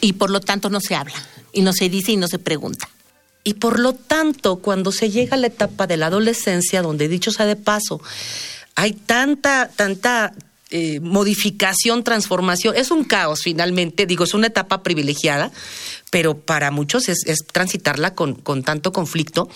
y 0.00 0.14
por 0.14 0.30
lo 0.30 0.40
tanto 0.40 0.68
no 0.68 0.80
se 0.80 0.94
habla 0.94 1.14
y 1.52 1.62
no 1.62 1.72
se 1.72 1.88
dice 1.88 2.12
y 2.12 2.16
no 2.16 2.28
se 2.28 2.38
pregunta. 2.38 2.88
Y 3.44 3.54
por 3.54 3.80
lo 3.80 3.92
tanto, 3.94 4.56
cuando 4.56 4.92
se 4.92 5.10
llega 5.10 5.34
a 5.34 5.38
la 5.38 5.48
etapa 5.48 5.88
de 5.88 5.96
la 5.96 6.06
adolescencia, 6.06 6.80
donde 6.80 7.08
dicho 7.08 7.32
sea 7.32 7.44
de 7.44 7.56
paso, 7.56 8.00
hay 8.76 8.92
tanta, 8.92 9.68
tanta 9.74 10.32
eh, 10.74 11.00
modificación, 11.00 12.02
transformación. 12.02 12.74
Es 12.76 12.90
un 12.90 13.04
caos 13.04 13.42
finalmente, 13.42 14.06
digo, 14.06 14.24
es 14.24 14.32
una 14.32 14.46
etapa 14.46 14.82
privilegiada, 14.82 15.52
pero 16.10 16.38
para 16.38 16.70
muchos 16.70 17.10
es, 17.10 17.18
transitarla 17.52 18.14
con, 18.14 18.34
con 18.34 18.62
tanto 18.62 18.90
conflicto. 18.90 19.50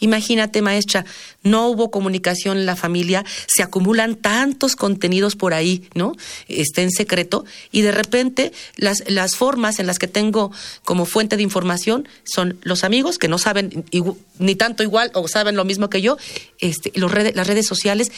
Imagínate, 0.00 0.62
maestra, 0.62 1.04
no 1.42 1.68
hubo 1.68 1.90
comunicación 1.90 2.56
en 2.56 2.66
la 2.66 2.76
familia, 2.76 3.24
se 3.46 3.62
acumulan 3.62 4.16
tantos 4.16 4.74
contenidos 4.74 5.36
por 5.36 5.54
ahí, 5.54 5.88
¿no? 5.94 6.12
Está 6.48 6.82
en 6.82 6.90
secreto, 6.90 7.44
y 7.70 7.82
de 7.82 7.92
repente 7.92 8.52
las, 8.76 9.04
las 9.06 9.36
formas 9.36 9.78
en 9.78 9.86
las 9.86 9.98
que 9.98 10.08
tengo 10.08 10.50
como 10.82 11.04
fuente 11.04 11.36
de 11.36 11.42
información 11.42 12.08
son 12.24 12.58
los 12.62 12.84
amigos 12.84 13.18
que 13.18 13.28
no 13.28 13.38
saben 13.38 13.84
ni 14.38 14.54
tanto 14.54 14.82
igual 14.82 15.10
o 15.14 15.28
saben 15.28 15.56
lo 15.56 15.64
mismo 15.64 15.90
que 15.90 16.00
yo, 16.00 16.16
este, 16.58 16.90
las 16.96 17.46
redes 17.46 17.66
sociales 17.66 18.10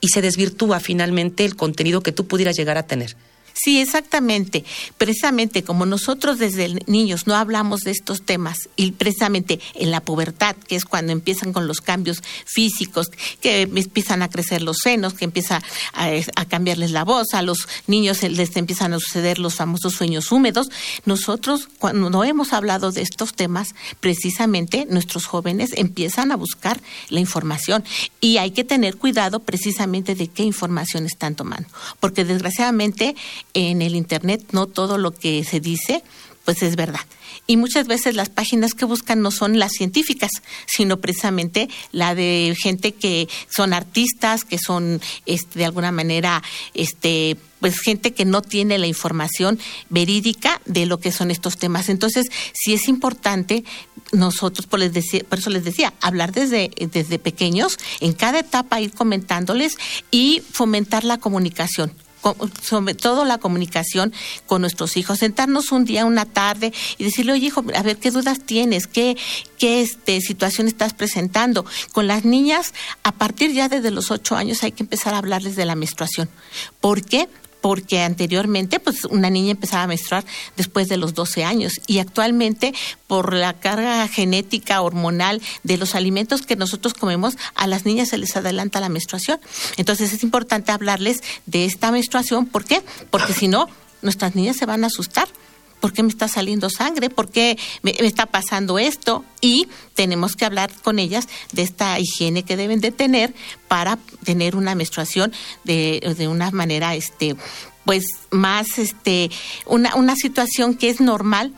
y 0.00 0.08
se 0.08 0.22
desvirtúa 0.22 0.80
finalmente 0.80 1.44
el 1.44 1.56
contenido 1.56 2.02
que 2.02 2.12
tú 2.12 2.26
pudieras 2.26 2.56
llegar 2.56 2.78
a 2.78 2.86
tener. 2.86 3.16
Sí, 3.62 3.78
exactamente. 3.78 4.64
Precisamente 4.96 5.62
como 5.62 5.84
nosotros 5.84 6.38
desde 6.38 6.78
niños 6.86 7.26
no 7.26 7.34
hablamos 7.34 7.80
de 7.80 7.90
estos 7.90 8.22
temas 8.22 8.70
y 8.74 8.92
precisamente 8.92 9.60
en 9.74 9.90
la 9.90 10.00
pubertad, 10.00 10.56
que 10.56 10.76
es 10.76 10.86
cuando 10.86 11.12
empiezan 11.12 11.52
con 11.52 11.66
los 11.66 11.82
cambios 11.82 12.22
físicos, 12.46 13.08
que 13.42 13.62
empiezan 13.62 14.22
a 14.22 14.30
crecer 14.30 14.62
los 14.62 14.78
senos, 14.82 15.12
que 15.12 15.26
empieza 15.26 15.62
a, 15.92 16.44
cambiarles 16.46 16.92
la 16.92 17.04
voz, 17.04 17.34
a 17.34 17.42
los 17.42 17.68
niños 17.86 18.22
les 18.22 18.56
empiezan 18.56 18.94
a 18.94 18.98
suceder 18.98 19.38
los 19.38 19.56
famosos 19.56 19.92
sueños 19.92 20.32
húmedos, 20.32 20.70
nosotros 21.04 21.68
cuando 21.78 22.08
no 22.08 22.24
hemos 22.24 22.54
hablado 22.54 22.92
de 22.92 23.02
estos 23.02 23.34
temas, 23.34 23.74
precisamente 24.00 24.86
nuestros 24.88 25.26
jóvenes 25.26 25.72
empiezan 25.74 26.32
a 26.32 26.36
buscar 26.36 26.80
la 27.10 27.20
información 27.20 27.84
y 28.22 28.38
hay 28.38 28.52
que 28.52 28.64
tener 28.64 28.96
cuidado 28.96 29.40
precisamente 29.40 30.14
de 30.14 30.28
qué 30.28 30.44
información 30.44 31.04
están 31.04 31.34
tomando, 31.34 31.68
porque 32.00 32.24
desgraciadamente 32.24 33.16
en 33.54 33.82
el 33.82 33.94
Internet 33.94 34.44
no 34.52 34.66
todo 34.66 34.98
lo 34.98 35.12
que 35.12 35.44
se 35.44 35.60
dice 35.60 36.02
pues 36.44 36.62
es 36.62 36.76
verdad. 36.76 37.00
Y 37.46 37.56
muchas 37.56 37.86
veces 37.86 38.16
las 38.16 38.28
páginas 38.28 38.74
que 38.74 38.84
buscan 38.84 39.22
no 39.22 39.30
son 39.30 39.58
las 39.58 39.72
científicas, 39.72 40.30
sino 40.66 40.98
precisamente 40.98 41.68
la 41.92 42.14
de 42.14 42.56
gente 42.60 42.92
que 42.92 43.28
son 43.48 43.72
artistas, 43.72 44.44
que 44.44 44.58
son 44.58 45.00
este, 45.26 45.60
de 45.60 45.64
alguna 45.64 45.92
manera 45.92 46.42
este, 46.74 47.36
pues 47.60 47.78
gente 47.80 48.12
que 48.12 48.24
no 48.24 48.42
tiene 48.42 48.78
la 48.78 48.86
información 48.86 49.58
verídica 49.90 50.60
de 50.64 50.86
lo 50.86 50.98
que 50.98 51.12
son 51.12 51.30
estos 51.30 51.56
temas. 51.56 51.88
Entonces, 51.88 52.26
sí 52.52 52.72
es 52.72 52.88
importante 52.88 53.64
nosotros, 54.12 54.66
por, 54.66 54.80
les 54.80 54.92
decía, 54.92 55.22
por 55.28 55.38
eso 55.38 55.50
les 55.50 55.64
decía, 55.64 55.92
hablar 56.00 56.32
desde, 56.32 56.70
desde 56.92 57.18
pequeños, 57.18 57.78
en 58.00 58.12
cada 58.12 58.40
etapa 58.40 58.80
ir 58.80 58.92
comentándoles 58.92 59.76
y 60.10 60.42
fomentar 60.52 61.04
la 61.04 61.18
comunicación 61.18 61.92
sobre 62.62 62.94
todo 62.94 63.24
la 63.24 63.38
comunicación 63.38 64.12
con 64.46 64.60
nuestros 64.60 64.96
hijos, 64.96 65.18
sentarnos 65.18 65.72
un 65.72 65.84
día, 65.84 66.04
una 66.04 66.26
tarde 66.26 66.72
y 66.98 67.04
decirle, 67.04 67.32
oye 67.32 67.46
hijo, 67.46 67.64
a 67.74 67.82
ver 67.82 67.98
qué 67.98 68.10
dudas 68.10 68.40
tienes, 68.40 68.86
qué, 68.86 69.16
qué 69.58 69.82
este, 69.82 70.20
situación 70.20 70.66
estás 70.66 70.94
presentando. 70.94 71.64
Con 71.92 72.06
las 72.06 72.24
niñas, 72.24 72.74
a 73.02 73.12
partir 73.12 73.52
ya 73.52 73.68
desde 73.68 73.90
los 73.90 74.10
ocho 74.10 74.36
años 74.36 74.62
hay 74.62 74.72
que 74.72 74.82
empezar 74.82 75.14
a 75.14 75.18
hablarles 75.18 75.56
de 75.56 75.64
la 75.64 75.74
menstruación. 75.74 76.28
¿Por 76.80 77.04
qué? 77.04 77.28
Porque 77.60 78.02
anteriormente 78.02 78.80
pues 78.80 79.04
una 79.04 79.30
niña 79.30 79.52
empezaba 79.52 79.84
a 79.84 79.86
menstruar 79.86 80.24
después 80.56 80.88
de 80.88 80.96
los 80.96 81.14
12 81.14 81.44
años 81.44 81.80
y 81.86 81.98
actualmente 81.98 82.74
por 83.06 83.34
la 83.34 83.54
carga 83.54 84.06
genética 84.08 84.80
hormonal 84.82 85.42
de 85.62 85.76
los 85.76 85.94
alimentos 85.94 86.42
que 86.42 86.56
nosotros 86.56 86.94
comemos 86.94 87.36
a 87.54 87.66
las 87.66 87.84
niñas 87.84 88.08
se 88.08 88.18
les 88.18 88.36
adelanta 88.36 88.80
la 88.80 88.88
menstruación. 88.88 89.40
Entonces 89.76 90.12
es 90.12 90.22
importante 90.22 90.72
hablarles 90.72 91.22
de 91.46 91.64
esta 91.64 91.90
menstruación, 91.90 92.46
¿por 92.46 92.64
qué? 92.64 92.82
Porque 93.10 93.32
si 93.32 93.48
no 93.48 93.68
nuestras 94.02 94.34
niñas 94.34 94.56
se 94.56 94.66
van 94.66 94.84
a 94.84 94.88
asustar 94.88 95.28
¿por 95.80 95.92
qué 95.92 96.02
me 96.02 96.10
está 96.10 96.28
saliendo 96.28 96.70
sangre? 96.70 97.10
¿Por 97.10 97.30
qué 97.30 97.58
me, 97.82 97.94
está 97.98 98.26
pasando 98.26 98.78
esto? 98.78 99.24
Y 99.40 99.68
tenemos 99.94 100.36
que 100.36 100.44
hablar 100.44 100.70
con 100.82 100.98
ellas 100.98 101.28
de 101.52 101.62
esta 101.62 101.98
higiene 101.98 102.44
que 102.44 102.56
deben 102.56 102.80
de 102.80 102.92
tener 102.92 103.34
para 103.68 103.98
tener 104.24 104.56
una 104.56 104.74
menstruación 104.74 105.32
de, 105.64 106.14
de 106.16 106.28
una 106.28 106.50
manera, 106.50 106.94
este, 106.94 107.36
pues 107.84 108.04
más, 108.30 108.78
este, 108.78 109.30
una, 109.66 109.96
una 109.96 110.14
situación 110.16 110.74
que 110.74 110.90
es 110.90 111.00
normal, 111.00 111.52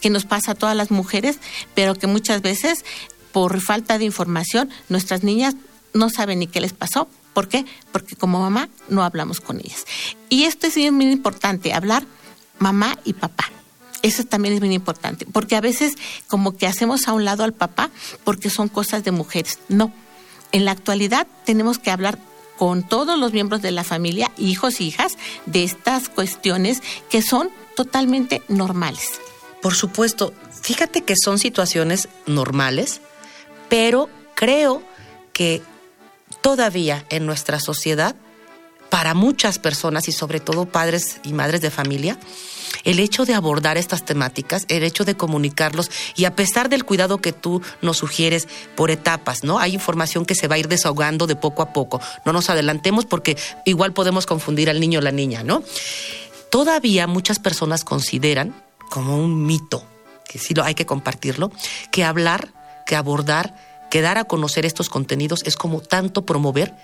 que 0.00 0.10
nos 0.10 0.24
pasa 0.24 0.52
a 0.52 0.54
todas 0.54 0.76
las 0.76 0.90
mujeres, 0.90 1.38
pero 1.74 1.94
que 1.94 2.06
muchas 2.06 2.42
veces 2.42 2.84
por 3.32 3.60
falta 3.60 3.98
de 3.98 4.04
información 4.04 4.70
nuestras 4.88 5.22
niñas 5.22 5.56
no 5.92 6.10
saben 6.10 6.38
ni 6.38 6.46
qué 6.46 6.60
les 6.60 6.72
pasó. 6.72 7.08
¿Por 7.34 7.48
qué? 7.48 7.66
Porque 7.92 8.16
como 8.16 8.40
mamá 8.40 8.70
no 8.88 9.02
hablamos 9.02 9.40
con 9.40 9.58
ellas. 9.58 9.84
Y 10.30 10.44
esto 10.44 10.66
es 10.66 10.76
muy 10.90 11.10
importante, 11.10 11.74
hablar 11.74 12.06
mamá 12.58 12.98
y 13.04 13.12
papá. 13.12 13.50
Eso 14.06 14.22
también 14.22 14.54
es 14.54 14.60
muy 14.60 14.72
importante, 14.72 15.26
porque 15.26 15.56
a 15.56 15.60
veces 15.60 15.94
como 16.28 16.56
que 16.56 16.68
hacemos 16.68 17.08
a 17.08 17.12
un 17.12 17.24
lado 17.24 17.42
al 17.42 17.52
papá 17.52 17.90
porque 18.22 18.50
son 18.50 18.68
cosas 18.68 19.02
de 19.02 19.10
mujeres. 19.10 19.58
No, 19.68 19.92
en 20.52 20.64
la 20.64 20.70
actualidad 20.70 21.26
tenemos 21.44 21.80
que 21.80 21.90
hablar 21.90 22.16
con 22.56 22.86
todos 22.86 23.18
los 23.18 23.32
miembros 23.32 23.62
de 23.62 23.72
la 23.72 23.82
familia, 23.82 24.30
hijos 24.38 24.80
hijas, 24.80 25.18
de 25.46 25.64
estas 25.64 26.08
cuestiones 26.08 26.84
que 27.10 27.20
son 27.20 27.50
totalmente 27.74 28.42
normales. 28.46 29.20
Por 29.60 29.74
supuesto, 29.74 30.32
fíjate 30.62 31.02
que 31.02 31.14
son 31.20 31.40
situaciones 31.40 32.08
normales, 32.26 33.00
pero 33.68 34.08
creo 34.36 34.84
que 35.32 35.62
todavía 36.42 37.04
en 37.08 37.26
nuestra 37.26 37.58
sociedad, 37.58 38.14
para 38.88 39.14
muchas 39.14 39.58
personas 39.58 40.06
y 40.06 40.12
sobre 40.12 40.38
todo 40.38 40.66
padres 40.66 41.16
y 41.24 41.32
madres 41.32 41.60
de 41.60 41.72
familia, 41.72 42.16
el 42.84 43.00
hecho 43.00 43.24
de 43.24 43.34
abordar 43.34 43.76
estas 43.76 44.04
temáticas, 44.04 44.64
el 44.68 44.82
hecho 44.82 45.04
de 45.04 45.16
comunicarlos 45.16 45.90
y 46.14 46.24
a 46.24 46.34
pesar 46.34 46.68
del 46.68 46.84
cuidado 46.84 47.18
que 47.18 47.32
tú 47.32 47.62
nos 47.82 47.98
sugieres 47.98 48.48
por 48.74 48.90
etapas, 48.90 49.44
¿no? 49.44 49.58
Hay 49.58 49.74
información 49.74 50.24
que 50.24 50.34
se 50.34 50.48
va 50.48 50.56
a 50.56 50.58
ir 50.58 50.68
desahogando 50.68 51.26
de 51.26 51.36
poco 51.36 51.62
a 51.62 51.72
poco. 51.72 52.00
No 52.24 52.32
nos 52.32 52.50
adelantemos 52.50 53.04
porque 53.04 53.36
igual 53.64 53.92
podemos 53.92 54.26
confundir 54.26 54.70
al 54.70 54.80
niño 54.80 55.00
o 55.00 55.02
la 55.02 55.12
niña, 55.12 55.42
¿no? 55.42 55.62
Todavía 56.50 57.06
muchas 57.06 57.38
personas 57.38 57.84
consideran 57.84 58.54
como 58.90 59.18
un 59.18 59.46
mito, 59.46 59.84
que 60.28 60.38
sí 60.38 60.54
lo 60.54 60.64
hay 60.64 60.74
que 60.74 60.86
compartirlo, 60.86 61.50
que 61.90 62.04
hablar, 62.04 62.48
que 62.86 62.96
abordar, 62.96 63.54
que 63.90 64.00
dar 64.00 64.18
a 64.18 64.24
conocer 64.24 64.64
estos 64.64 64.88
contenidos 64.88 65.42
es 65.44 65.56
como 65.56 65.80
tanto 65.80 66.24
promover 66.24 66.74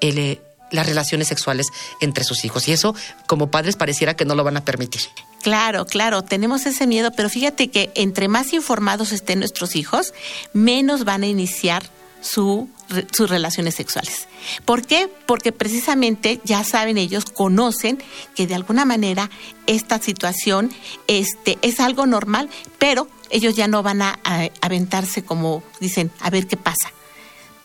el, 0.00 0.18
eh, 0.18 0.40
las 0.70 0.86
relaciones 0.86 1.28
sexuales 1.28 1.68
entre 2.00 2.24
sus 2.24 2.44
hijos. 2.44 2.68
Y 2.68 2.72
eso, 2.72 2.94
como 3.26 3.50
padres, 3.50 3.76
pareciera 3.76 4.14
que 4.14 4.24
no 4.24 4.34
lo 4.34 4.44
van 4.44 4.56
a 4.56 4.64
permitir. 4.64 5.02
Claro, 5.42 5.86
claro, 5.86 6.22
tenemos 6.22 6.66
ese 6.66 6.86
miedo, 6.86 7.12
pero 7.12 7.28
fíjate 7.28 7.68
que 7.70 7.90
entre 7.94 8.28
más 8.28 8.52
informados 8.52 9.12
estén 9.12 9.38
nuestros 9.38 9.76
hijos, 9.76 10.12
menos 10.52 11.04
van 11.04 11.22
a 11.22 11.26
iniciar 11.26 11.84
su, 12.20 12.68
sus 13.12 13.30
relaciones 13.30 13.76
sexuales. 13.76 14.26
¿Por 14.64 14.84
qué? 14.84 15.08
Porque 15.26 15.52
precisamente 15.52 16.40
ya 16.44 16.64
saben 16.64 16.98
ellos, 16.98 17.24
conocen 17.24 18.02
que 18.34 18.46
de 18.46 18.56
alguna 18.56 18.84
manera 18.84 19.30
esta 19.66 20.00
situación 20.00 20.72
este, 21.06 21.58
es 21.62 21.78
algo 21.78 22.06
normal, 22.06 22.50
pero 22.78 23.08
ellos 23.30 23.54
ya 23.54 23.68
no 23.68 23.82
van 23.82 24.02
a 24.02 24.18
aventarse 24.60 25.22
como 25.22 25.62
dicen, 25.80 26.10
a 26.20 26.30
ver 26.30 26.46
qué 26.46 26.56
pasa 26.56 26.92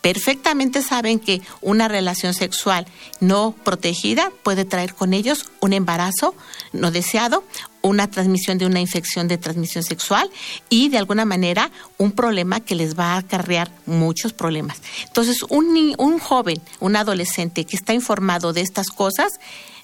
perfectamente 0.04 0.82
saben 0.82 1.18
que 1.18 1.40
una 1.62 1.88
relación 1.88 2.34
sexual 2.34 2.86
no 3.20 3.54
protegida 3.64 4.30
puede 4.42 4.66
traer 4.66 4.94
con 4.94 5.14
ellos 5.14 5.46
un 5.60 5.72
embarazo 5.72 6.34
no 6.74 6.90
deseado, 6.90 7.42
una 7.80 8.10
transmisión 8.10 8.58
de 8.58 8.66
una 8.66 8.80
infección 8.80 9.28
de 9.28 9.38
transmisión 9.38 9.82
sexual 9.82 10.30
y 10.68 10.90
de 10.90 10.98
alguna 10.98 11.24
manera 11.24 11.70
un 11.96 12.12
problema 12.12 12.60
que 12.60 12.74
les 12.74 12.98
va 12.98 13.14
a 13.14 13.16
acarrear 13.16 13.70
muchos 13.86 14.34
problemas. 14.34 14.82
Entonces, 15.06 15.42
un, 15.48 15.94
un 15.96 16.18
joven, 16.18 16.60
un 16.80 16.96
adolescente 16.96 17.64
que 17.64 17.76
está 17.76 17.94
informado 17.94 18.52
de 18.52 18.60
estas 18.60 18.88
cosas, 18.88 19.32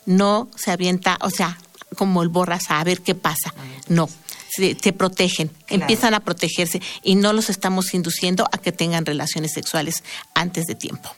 no 0.05 0.49
se 0.55 0.71
avienta, 0.71 1.17
o 1.23 1.31
sea, 1.31 1.57
como 1.97 2.23
el 2.23 2.29
borras 2.29 2.71
a 2.71 2.85
ver 2.85 3.01
qué 3.01 3.15
pasa. 3.15 3.55
No, 3.89 4.11
se, 4.51 4.93
protegen, 4.93 5.51
empiezan 5.69 6.15
a 6.15 6.21
protegerse 6.21 6.81
y 7.03 7.15
no 7.15 7.33
los 7.33 7.51
estamos 7.51 7.95
induciendo 7.95 8.47
a 8.53 8.59
que 8.59 8.73
tengan 8.73 9.07
relaciones 9.07 9.53
sexuales 9.53 10.03
antes 10.35 10.67
de 10.67 10.75
tiempo. 10.75 11.15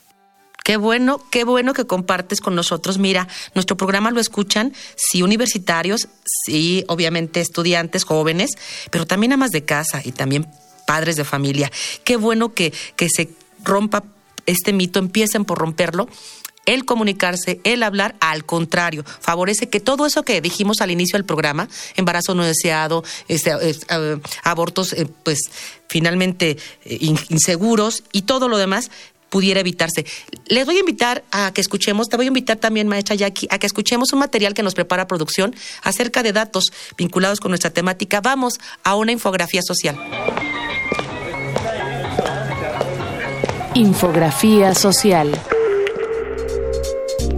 Qué 0.63 0.77
bueno, 0.77 1.19
qué 1.29 1.43
bueno 1.43 1.73
que 1.73 1.85
compartes 1.85 2.39
con 2.39 2.55
nosotros. 2.55 2.97
Mira, 2.97 3.27
nuestro 3.53 3.75
programa 3.75 4.11
lo 4.11 4.21
escuchan, 4.21 4.73
sí, 4.95 5.21
universitarios, 5.21 6.07
sí, 6.45 6.85
obviamente 6.87 7.41
estudiantes, 7.41 8.05
jóvenes, 8.05 8.51
pero 8.89 9.05
también 9.05 9.33
amas 9.33 9.51
de 9.51 9.65
casa 9.65 10.01
y 10.03 10.13
también 10.13 10.47
padres 10.87 11.17
de 11.17 11.25
familia. 11.25 11.69
Qué 12.05 12.15
bueno 12.15 12.53
que, 12.53 12.71
que 12.95 13.09
se 13.09 13.29
rompa 13.63 14.03
este 14.45 14.71
mito, 14.71 14.99
empiecen 14.99 15.43
por 15.43 15.57
romperlo 15.57 16.07
el 16.65 16.85
comunicarse, 16.85 17.59
el 17.63 17.83
hablar, 17.83 18.15
al 18.19 18.45
contrario, 18.45 19.03
favorece 19.19 19.69
que 19.69 19.79
todo 19.79 20.05
eso 20.05 20.23
que 20.23 20.41
dijimos 20.41 20.81
al 20.81 20.91
inicio 20.91 21.17
del 21.17 21.25
programa, 21.25 21.67
embarazo 21.95 22.35
no 22.35 22.43
deseado, 22.43 23.03
este, 23.27 23.51
eh, 23.61 24.19
abortos, 24.43 24.93
eh, 24.93 25.07
pues 25.23 25.39
finalmente 25.87 26.57
eh, 26.85 26.97
inseguros 27.29 28.03
y 28.11 28.23
todo 28.23 28.47
lo 28.47 28.57
demás, 28.57 28.89
pudiera 29.29 29.61
evitarse. 29.61 30.05
Les 30.45 30.63
voy 30.63 30.77
a 30.77 30.81
invitar 30.81 31.23
a 31.31 31.51
que 31.53 31.61
escuchemos, 31.61 32.07
te 32.07 32.17
voy 32.17 32.25
a 32.25 32.27
invitar 32.27 32.57
también, 32.57 32.87
maestra 32.87 33.15
Jackie, 33.15 33.47
a 33.49 33.57
que 33.57 33.65
escuchemos 33.65 34.13
un 34.13 34.19
material 34.19 34.53
que 34.53 34.61
nos 34.61 34.75
prepara 34.75 35.07
producción 35.07 35.55
acerca 35.81 36.21
de 36.21 36.33
datos 36.33 36.65
vinculados 36.97 37.39
con 37.39 37.49
nuestra 37.49 37.71
temática. 37.71 38.21
Vamos 38.21 38.59
a 38.83 38.95
una 38.95 39.11
infografía 39.11 39.61
social. 39.63 39.97
Infografía 43.73 44.75
social. 44.75 45.31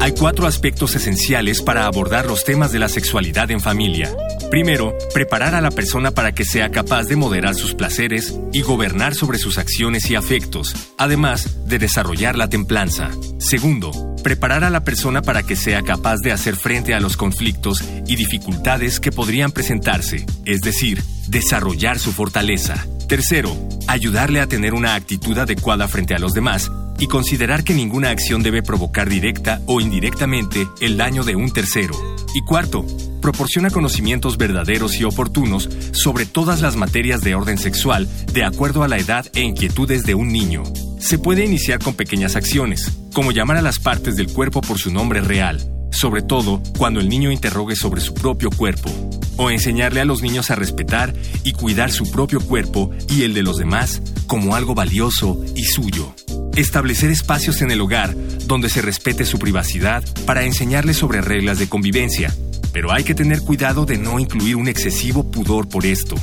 Hay 0.06 0.12
cuatro 0.12 0.46
aspectos 0.46 0.94
esenciales 0.94 1.64
para 1.64 1.88
abordar 1.88 2.28
los 2.28 2.44
temas 2.44 2.72
de 2.72 2.78
la 2.78 2.90
sexualidad 2.90 3.50
en 3.50 3.60
familia. 3.60 4.16
Primero, 4.52 4.96
preparar 5.16 5.56
a 5.56 5.62
la 5.62 5.72
persona 5.72 6.12
para 6.12 6.32
que 6.32 6.46
sea 6.46 6.70
capaz 6.70 7.06
de 7.06 7.16
moderar 7.16 7.56
sus 7.56 7.74
placeres 7.74 8.40
y 8.54 8.62
gobernar 8.62 9.16
sobre 9.16 9.40
sus 9.40 9.58
acciones 9.58 10.08
y 10.12 10.14
afectos, 10.14 10.76
además 11.00 11.68
de 11.68 11.80
desarrollar 11.80 12.36
la 12.36 12.50
templanza. 12.50 13.10
Segundo, 13.40 14.16
preparar 14.24 14.64
a 14.64 14.70
la 14.70 14.84
persona 14.84 15.24
para 15.24 15.42
que 15.42 15.56
sea 15.56 15.82
capaz 15.82 16.18
de 16.18 16.32
hacer 16.32 16.56
frente 16.56 16.94
a 16.94 17.00
los 17.00 17.18
conflictos 17.18 17.84
y 18.06 18.16
dificultades 18.16 19.00
que 19.00 19.12
podrían 19.12 19.52
presentarse, 19.52 20.28
es 20.46 20.62
decir, 20.62 21.02
desarrollar 21.30 21.98
su 21.98 22.12
fortaleza. 22.12 22.86
Tercero, 23.08 23.58
ayudarle 23.88 24.40
a 24.40 24.46
tener 24.46 24.76
una 24.76 24.94
actitud 24.94 25.36
adecuada 25.40 25.88
frente 25.88 26.14
a 26.14 26.20
los 26.20 26.34
demás 26.34 26.70
y 27.00 27.08
considerar 27.08 27.64
que 27.64 27.74
ninguna 27.74 28.10
acción 28.10 28.44
debe 28.44 28.64
provocar 28.64 29.10
directa 29.10 29.62
o 29.66 29.82
indirectamente 29.82 30.68
el 30.82 30.98
daño 30.98 31.24
de 31.24 31.36
un 31.36 31.52
tercero. 31.52 31.94
Y 32.34 32.42
cuarto, 32.42 32.86
proporciona 33.22 33.70
conocimientos 33.70 34.38
verdaderos 34.38 35.00
y 35.00 35.04
oportunos 35.04 35.70
sobre 35.92 36.26
todas 36.26 36.62
las 36.62 36.76
materias 36.76 37.22
de 37.22 37.36
orden 37.36 37.58
sexual 37.58 38.08
de 38.32 38.44
acuerdo 38.44 38.84
a 38.84 38.88
la 38.88 38.98
edad 38.98 39.26
e 39.34 39.42
inquietudes 39.42 40.04
de 40.04 40.16
un 40.16 40.30
niño. 40.30 40.64
Se 41.00 41.18
puede 41.18 41.46
iniciar 41.46 41.80
con 41.80 41.94
pequeñas 41.94 42.36
acciones, 42.36 42.92
como 43.14 43.32
llamar 43.32 43.58
a 43.58 43.62
las 43.62 43.80
partes 43.80 44.16
del 44.16 44.32
cuerpo 44.32 44.62
por 44.62 44.80
su 44.80 44.92
nombre 44.92 45.22
real, 45.22 45.60
sobre 45.92 46.22
todo 46.22 46.62
cuando 46.78 47.00
el 47.00 47.10
niño 47.10 47.32
interrogue 47.32 47.76
sobre 47.76 48.02
su 48.02 48.14
propio 48.14 48.50
cuerpo, 48.50 48.92
o 49.38 49.50
enseñarle 49.50 50.02
a 50.02 50.06
los 50.06 50.22
niños 50.22 50.52
a 50.52 50.56
respetar 50.56 51.14
y 51.44 51.54
cuidar 51.54 51.92
su 51.92 52.10
propio 52.12 52.40
cuerpo 52.40 52.92
y 53.10 53.24
el 53.24 53.34
de 53.34 53.44
los 53.44 53.58
demás 53.58 54.02
como 54.28 54.56
algo 54.56 54.76
valioso 54.76 55.44
y 55.56 55.64
suyo. 55.64 56.14
Establecer 56.56 57.12
espacios 57.12 57.62
en 57.62 57.70
el 57.70 57.82
hogar 57.82 58.16
donde 58.46 58.70
se 58.70 58.82
respete 58.82 59.26
su 59.26 59.40
privacidad 59.40 60.06
para 60.26 60.46
enseñarles 60.46 60.96
sobre 60.96 61.20
reglas 61.20 61.60
de 61.60 61.68
convivencia, 61.68 62.34
pero 62.72 62.94
hay 62.94 63.04
que 63.04 63.14
tener 63.14 63.42
cuidado 63.42 63.86
de 63.86 63.98
no 63.98 64.20
incluir 64.20 64.56
un 64.56 64.70
excesivo 64.70 65.30
pudor 65.30 65.68
por 65.68 65.86
esto. 65.86 66.16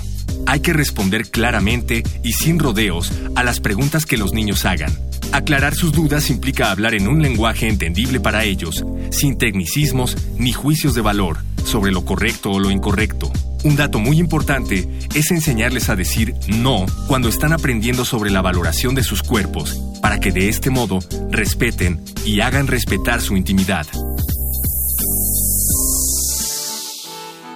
Hay 0.47 0.61
que 0.61 0.73
responder 0.73 1.31
claramente 1.31 2.03
y 2.25 2.33
sin 2.33 2.59
rodeos 2.59 3.12
a 3.35 3.45
las 3.45 3.61
preguntas 3.61 4.07
que 4.07 4.17
los 4.17 4.33
niños 4.33 4.65
hagan. 4.65 4.93
Aclarar 5.33 5.75
sus 5.75 5.93
dudas 5.93 6.31
implica 6.31 6.71
hablar 6.71 6.95
en 6.95 7.09
un 7.09 7.21
lenguaje 7.21 7.69
entendible 7.69 8.19
para 8.19 8.45
ellos, 8.45 8.87
sin 9.11 9.37
tecnicismos 9.37 10.17
ni 10.39 10.53
juicios 10.53 10.95
de 10.95 11.03
valor 11.03 11.41
sobre 11.67 11.93
lo 11.93 12.07
correcto 12.07 12.53
o 12.53 12.59
lo 12.59 12.71
incorrecto. 12.71 13.31
Un 13.64 13.76
dato 13.76 14.00
muy 14.00 14.19
importante 14.19 14.88
es 15.14 15.31
enseñarles 15.31 15.88
a 15.88 15.97
decir 15.97 16.35
no 16.49 16.87
cuando 17.07 17.28
están 17.28 17.52
aprendiendo 17.52 18.04
sobre 18.04 18.31
la 18.31 18.42
valoración 18.42 18.95
de 18.95 19.04
sus 19.04 19.23
cuerpos 19.23 19.81
para 20.00 20.19
que 20.19 20.33
de 20.33 20.49
este 20.49 20.71
modo 20.71 20.99
respeten 21.31 22.02
y 22.25 22.40
hagan 22.40 22.66
respetar 22.66 23.21
su 23.21 23.37
intimidad. 23.37 23.87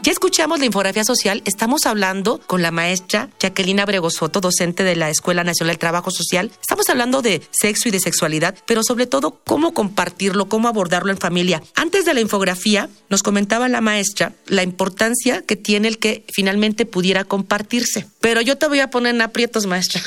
Ya 0.06 0.12
escuchamos 0.12 0.60
la 0.60 0.66
infografía 0.66 1.02
social, 1.02 1.42
estamos 1.46 1.84
hablando 1.84 2.38
con 2.46 2.62
la 2.62 2.70
maestra 2.70 3.28
Jacqueline 3.40 3.84
Bregosoto, 3.84 4.40
docente 4.40 4.84
de 4.84 4.94
la 4.94 5.10
Escuela 5.10 5.42
Nacional 5.42 5.72
del 5.72 5.80
Trabajo 5.80 6.12
Social. 6.12 6.52
Estamos 6.60 6.88
hablando 6.88 7.22
de 7.22 7.42
sexo 7.50 7.88
y 7.88 7.90
de 7.90 7.98
sexualidad, 7.98 8.54
pero 8.66 8.84
sobre 8.84 9.08
todo 9.08 9.40
cómo 9.44 9.74
compartirlo, 9.74 10.48
cómo 10.48 10.68
abordarlo 10.68 11.10
en 11.10 11.18
familia. 11.18 11.60
Antes 11.74 12.04
de 12.04 12.14
la 12.14 12.20
infografía, 12.20 12.88
nos 13.08 13.24
comentaba 13.24 13.68
la 13.68 13.80
maestra 13.80 14.32
la 14.46 14.62
importancia 14.62 15.42
que 15.42 15.56
tiene 15.56 15.88
el 15.88 15.98
que 15.98 16.24
finalmente 16.32 16.86
pudiera 16.86 17.24
compartirse. 17.24 18.06
Pero 18.20 18.40
yo 18.42 18.56
te 18.56 18.68
voy 18.68 18.78
a 18.78 18.90
poner 18.90 19.12
en 19.12 19.22
aprietos, 19.22 19.66
maestra. 19.66 20.00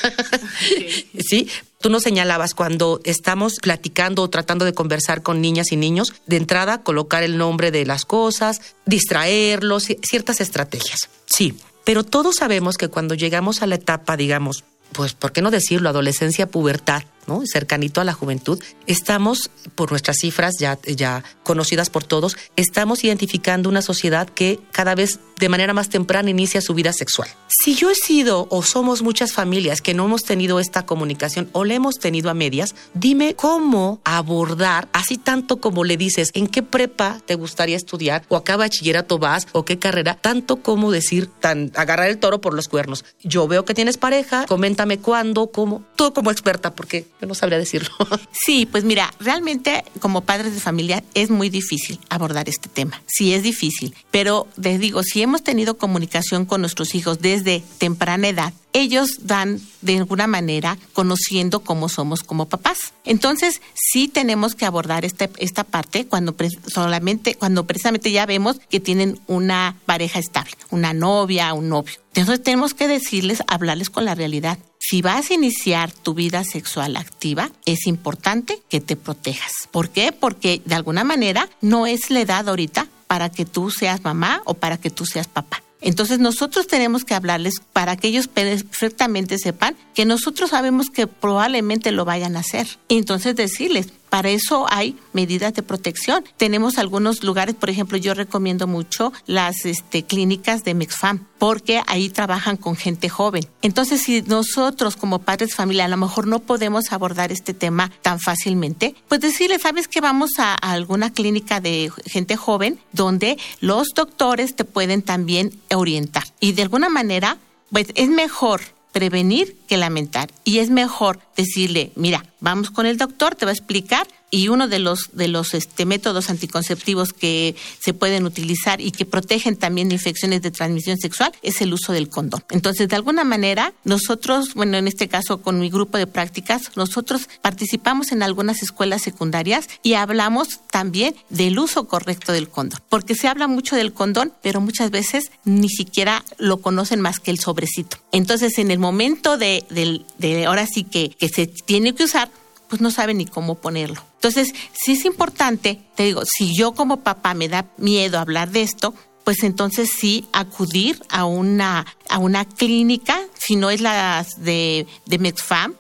sí, 1.20 1.50
Tú 1.82 1.90
nos 1.90 2.04
señalabas 2.04 2.56
cuando 2.56 3.00
estamos 3.06 3.56
platicando 3.62 4.22
o 4.22 4.30
tratando 4.30 4.66
de 4.66 4.74
conversar 4.74 5.22
con 5.24 5.40
niñas 5.40 5.72
y 5.72 5.78
niños, 5.78 6.14
de 6.26 6.36
entrada 6.36 6.84
colocar 6.84 7.24
el 7.24 7.38
nombre 7.38 7.72
de 7.72 7.86
las 7.86 8.04
cosas, 8.04 8.60
distraerlos, 8.86 9.86
ciertas 10.02 10.42
estrategias. 10.42 11.08
Sí, 11.26 11.58
pero 11.86 12.04
todos 12.04 12.36
sabemos 12.36 12.76
que 12.76 12.90
cuando 12.90 13.16
llegamos 13.16 13.62
a 13.62 13.68
la 13.68 13.76
etapa, 13.76 14.18
digamos, 14.18 14.66
pues, 14.92 15.14
¿por 15.14 15.32
qué 15.32 15.42
no 15.42 15.52
decirlo? 15.52 15.88
Adolescencia, 15.88 16.48
pubertad, 16.48 17.04
cercanito 17.46 18.02
a 18.02 18.04
la 18.04 18.14
juventud, 18.14 18.62
estamos, 18.88 19.50
por 19.76 19.92
nuestras 19.92 20.18
cifras 20.18 20.56
ya, 20.60 20.78
ya 20.86 21.24
conocidas 21.44 21.90
por 21.90 22.04
todos, 22.04 22.38
estamos 22.56 23.04
identificando 23.04 23.70
una 23.70 23.82
sociedad 23.82 24.28
que 24.30 24.60
cada 24.72 24.96
vez 24.96 25.20
de 25.40 25.50
manera 25.50 25.74
más 25.74 25.90
temprana 25.90 26.30
inicia 26.30 26.62
su 26.62 26.74
vida 26.74 26.94
sexual. 26.94 27.30
Si 27.48 27.74
yo 27.76 27.90
he 27.90 27.96
sido 27.96 28.48
o 28.52 28.62
somos 28.62 29.02
muchas 29.02 29.32
familias 29.32 29.82
que 29.82 29.94
no 29.94 30.06
hemos 30.06 30.24
tenido 30.24 30.60
esta 30.60 30.86
comunicación 30.86 31.50
o 31.54 31.66
la 31.66 31.74
hemos 31.76 31.98
tenido 31.98 32.30
a 32.30 32.34
medias, 32.34 32.76
dime 32.94 33.36
cómo 33.36 34.02
abordar, 34.04 34.88
así 34.94 35.18
tanto 35.18 35.58
como 35.58 35.84
le 35.84 35.98
dices, 35.98 36.30
en 36.34 36.48
qué 36.48 36.62
prepa 36.62 37.22
te 37.26 37.36
gustaría 37.36 37.78
estudiar 37.78 38.24
o 38.28 38.36
a 38.36 38.44
qué 38.44 38.56
bachillerato 38.56 39.18
vas 39.18 39.48
o 39.54 39.66
qué 39.66 39.80
carrera, 39.80 40.16
tanto 40.16 40.58
como 40.58 40.92
decir, 40.92 41.28
tan, 41.40 41.72
agarrar 41.76 42.10
el 42.10 42.20
toro 42.20 42.42
por 42.42 42.54
los 42.54 42.68
cuernos. 42.68 43.06
Yo 43.24 43.48
veo 43.48 43.66
que 43.66 43.74
tienes 43.74 43.98
pareja, 43.98 44.46
coméntame 44.46 45.00
cuándo, 45.00 45.48
cómo, 45.48 45.84
todo 45.96 46.14
como 46.14 46.32
experta, 46.32 46.76
porque 46.76 47.06
yo 47.22 47.28
no 47.28 47.36
sabría 47.36 47.58
decirlo. 47.58 47.90
Sí, 48.32 48.66
pues 48.66 48.84
mira, 48.84 49.14
realmente 49.20 49.84
como 50.00 50.22
padres 50.22 50.54
de 50.54 50.60
familia 50.60 51.04
es 51.14 51.30
muy 51.30 51.50
difícil 51.50 52.00
abordar 52.10 52.48
este 52.48 52.70
tema. 52.70 53.02
Sí, 53.06 53.34
es 53.34 53.44
difícil. 53.44 53.94
Pero 54.12 54.48
les 54.56 54.80
digo, 54.80 55.04
si 55.04 55.22
hemos 55.22 55.44
tenido 55.44 55.78
comunicación 55.78 56.46
con 56.46 56.62
nuestros 56.62 56.96
hijos 56.96 57.20
desde 57.20 57.62
temprana 57.78 58.30
edad, 58.30 58.54
ellos 58.72 59.28
dan 59.28 59.60
de 59.82 59.98
alguna 59.98 60.28
manera 60.28 60.78
conociendo 60.94 61.60
cómo 61.62 61.90
somos 61.90 62.24
como 62.24 62.48
papás. 62.48 62.94
Entonces, 63.04 63.62
sí 63.74 64.08
tenemos 64.08 64.56
que 64.56 64.66
abordar 64.66 65.06
esta, 65.06 65.30
esta 65.38 65.64
parte 65.64 66.06
cuando 66.06 66.36
solamente, 66.68 67.36
cuando 67.36 67.66
precisamente 67.66 68.12
ya 68.12 68.26
vemos 68.26 68.60
que 68.70 68.80
tienen 68.80 69.20
una 69.28 69.76
pareja 69.86 70.20
estable, 70.20 70.52
una 70.70 70.94
novia, 70.94 71.54
un 71.54 71.70
novio. 71.70 71.96
Entonces 72.14 72.44
tenemos 72.44 72.74
que 72.74 72.88
decirles, 72.88 73.44
hablarles 73.48 73.90
con 73.90 74.06
la 74.06 74.16
realidad. 74.16 74.60
Si 74.80 75.02
vas 75.02 75.30
a 75.30 75.34
iniciar 75.34 75.92
tu 75.92 76.14
vida 76.14 76.44
sexual 76.46 76.96
activa, 76.96 77.52
es 77.66 77.86
importante 77.86 78.62
que 78.70 78.80
te 78.80 78.96
protejas. 78.96 79.52
¿Por 79.72 79.90
qué? 79.90 80.14
Porque 80.14 80.62
de 80.64 80.76
alguna 80.76 81.04
manera 81.04 81.50
no 81.62 81.86
es 81.86 82.10
la 82.10 82.22
edad 82.22 82.48
ahorita 82.48 82.88
para 83.06 83.30
que 83.30 83.46
tú 83.46 83.72
seas 83.72 84.04
mamá 84.04 84.42
o 84.46 84.54
para 84.54 84.78
que 84.78 84.90
tú 84.90 85.06
seas 85.06 85.28
papá. 85.28 85.62
Entonces 85.82 86.20
nosotros 86.20 86.68
tenemos 86.68 87.06
que 87.06 87.14
hablarles 87.14 87.56
para 87.74 87.96
que 87.96 88.08
ellos 88.10 88.28
perfectamente 88.28 89.38
sepan 89.38 89.76
que 89.94 90.06
nosotros 90.06 90.50
sabemos 90.50 90.90
que 90.90 91.08
probablemente 91.08 91.92
lo 91.92 92.04
vayan 92.06 92.36
a 92.36 92.42
hacer. 92.42 92.68
Entonces 92.90 93.36
decirles, 93.36 93.88
para 94.10 94.30
eso 94.30 94.66
hay 94.70 94.98
medidas 95.14 95.54
de 95.54 95.64
protección. 95.64 96.24
Tenemos 96.38 96.78
algunos 96.78 97.24
lugares, 97.24 97.56
por 97.56 97.70
ejemplo, 97.70 97.98
yo 97.98 98.14
recomiendo 98.14 98.68
mucho 98.68 99.14
las 99.26 99.66
este, 99.66 100.04
clínicas 100.04 100.64
de 100.64 100.74
MexFam, 100.74 101.26
porque 101.38 101.82
ahí 101.88 102.10
trabajan 102.10 102.58
con 102.58 102.76
gente 102.76 103.10
joven. 103.10 103.48
Entonces, 103.62 104.02
si 104.02 104.22
nosotros 104.24 104.96
como 104.96 105.20
padres 105.20 105.50
de 105.50 105.56
familia 105.56 105.86
a 105.86 105.90
lo 105.90 105.98
mejor 105.98 106.28
no 106.28 106.40
podemos 106.40 106.92
abordar 106.92 107.32
este 107.32 107.54
tema 107.54 107.92
tan 108.02 108.20
fácilmente, 108.20 108.96
pues 109.08 109.22
decirle, 109.22 109.60
¿sabes 109.60 109.88
que 109.88 110.02
vamos 110.02 110.32
a, 110.40 110.54
a 110.54 110.72
alguna 110.72 111.12
clínica 111.12 111.62
de 111.62 111.92
gente 112.06 112.36
joven 112.36 112.80
donde 112.92 113.38
los 113.62 113.90
doctores 113.96 114.56
te 114.56 114.66
pueden 114.66 115.02
también 115.02 115.60
orientar? 115.74 116.24
Y 116.40 116.54
de 116.54 116.64
alguna 116.64 116.90
manera, 116.90 117.38
pues 117.72 117.88
es 117.96 118.10
mejor 118.10 118.62
prevenir 118.92 119.58
que 119.68 119.78
lamentar. 119.78 120.30
Y 120.44 120.60
es 120.60 120.70
mejor 120.70 121.20
decirle, 121.36 121.92
mira, 121.96 122.26
vamos 122.40 122.72
con 122.72 122.86
el 122.86 122.98
doctor, 122.98 123.36
te 123.36 123.46
va 123.46 123.52
a 123.52 123.54
explicar 123.54 124.08
y 124.32 124.48
uno 124.48 124.68
de 124.68 124.80
los 124.80 125.10
de 125.14 125.28
los 125.28 125.54
este, 125.54 125.86
métodos 125.86 126.30
anticonceptivos 126.30 127.14
que 127.14 127.56
se 127.80 127.94
pueden 127.94 128.26
utilizar 128.26 128.82
y 128.82 128.92
que 128.92 129.06
protegen 129.06 129.56
también 129.56 129.90
de 129.90 129.96
infecciones 129.96 130.42
de 130.42 130.52
transmisión 130.52 130.98
sexual 130.98 131.32
es 131.42 131.62
el 131.62 131.74
uso 131.74 131.94
del 131.94 132.10
condón. 132.10 132.44
Entonces, 132.50 132.88
de 132.88 132.96
alguna 132.96 133.24
manera, 133.24 133.74
nosotros, 133.84 134.54
bueno, 134.54 134.78
en 134.78 134.88
este 134.88 135.08
caso 135.08 135.42
con 135.42 135.60
mi 135.60 135.70
grupo 135.70 135.98
de 135.98 136.08
prácticas, 136.08 136.72
nosotros 136.76 137.30
participamos 137.42 138.12
en 138.12 138.24
algunas 138.24 138.62
escuelas 138.62 139.02
secundarias 139.02 139.68
y 139.84 139.94
hablamos 139.94 140.60
también 140.72 141.16
del 141.30 141.58
uso 141.60 141.88
correcto 141.88 142.32
del 142.32 142.50
condón, 142.50 142.82
porque 142.90 143.16
se 143.16 143.28
habla 143.28 143.48
mucho 143.48 143.76
del 143.76 143.94
condón, 143.94 144.34
pero 144.42 144.62
muchas 144.62 144.92
veces 144.92 145.32
ni 145.46 145.70
siquiera 145.70 146.24
lo 146.38 146.58
conocen 146.58 147.02
más 147.02 147.20
que 147.20 147.32
el 147.32 147.40
sobrecito. 147.40 147.98
Entonces, 148.12 148.58
en 148.58 148.72
el 148.72 148.80
momento 148.80 149.38
de, 149.38 149.66
de 149.70 150.46
ahora 150.46 150.66
sí 150.68 150.84
que, 150.84 151.10
que 151.10 151.30
se 151.30 151.48
tiene 151.48 151.94
que 151.94 152.04
usar, 152.04 152.30
pues 152.70 152.82
no 152.82 152.92
saben 152.92 153.18
ni 153.18 153.26
cómo 153.26 153.56
ponerlo. 153.56 154.02
Entonces, 154.16 154.54
sí 154.74 154.94
es 154.94 155.06
importante, 155.06 155.82
te 155.96 156.04
digo, 156.04 156.22
si 156.26 156.56
yo 156.56 156.74
como 156.74 157.02
papá 157.02 157.34
me 157.34 157.50
da 157.50 157.66
miedo 157.78 158.20
hablar 158.20 158.52
de 158.52 158.62
esto, 158.62 158.94
pues 159.24 159.44
entonces 159.44 159.90
sí 160.00 160.28
acudir 160.32 161.02
a 161.10 161.26
una, 161.26 161.86
a 162.10 162.18
una 162.20 162.46
clínica, 162.46 163.20
si 163.38 163.56
no 163.56 163.70
es 163.70 163.82
la 163.82 164.26
de, 164.38 164.88
de 165.06 165.20
Medfam, 165.20 165.76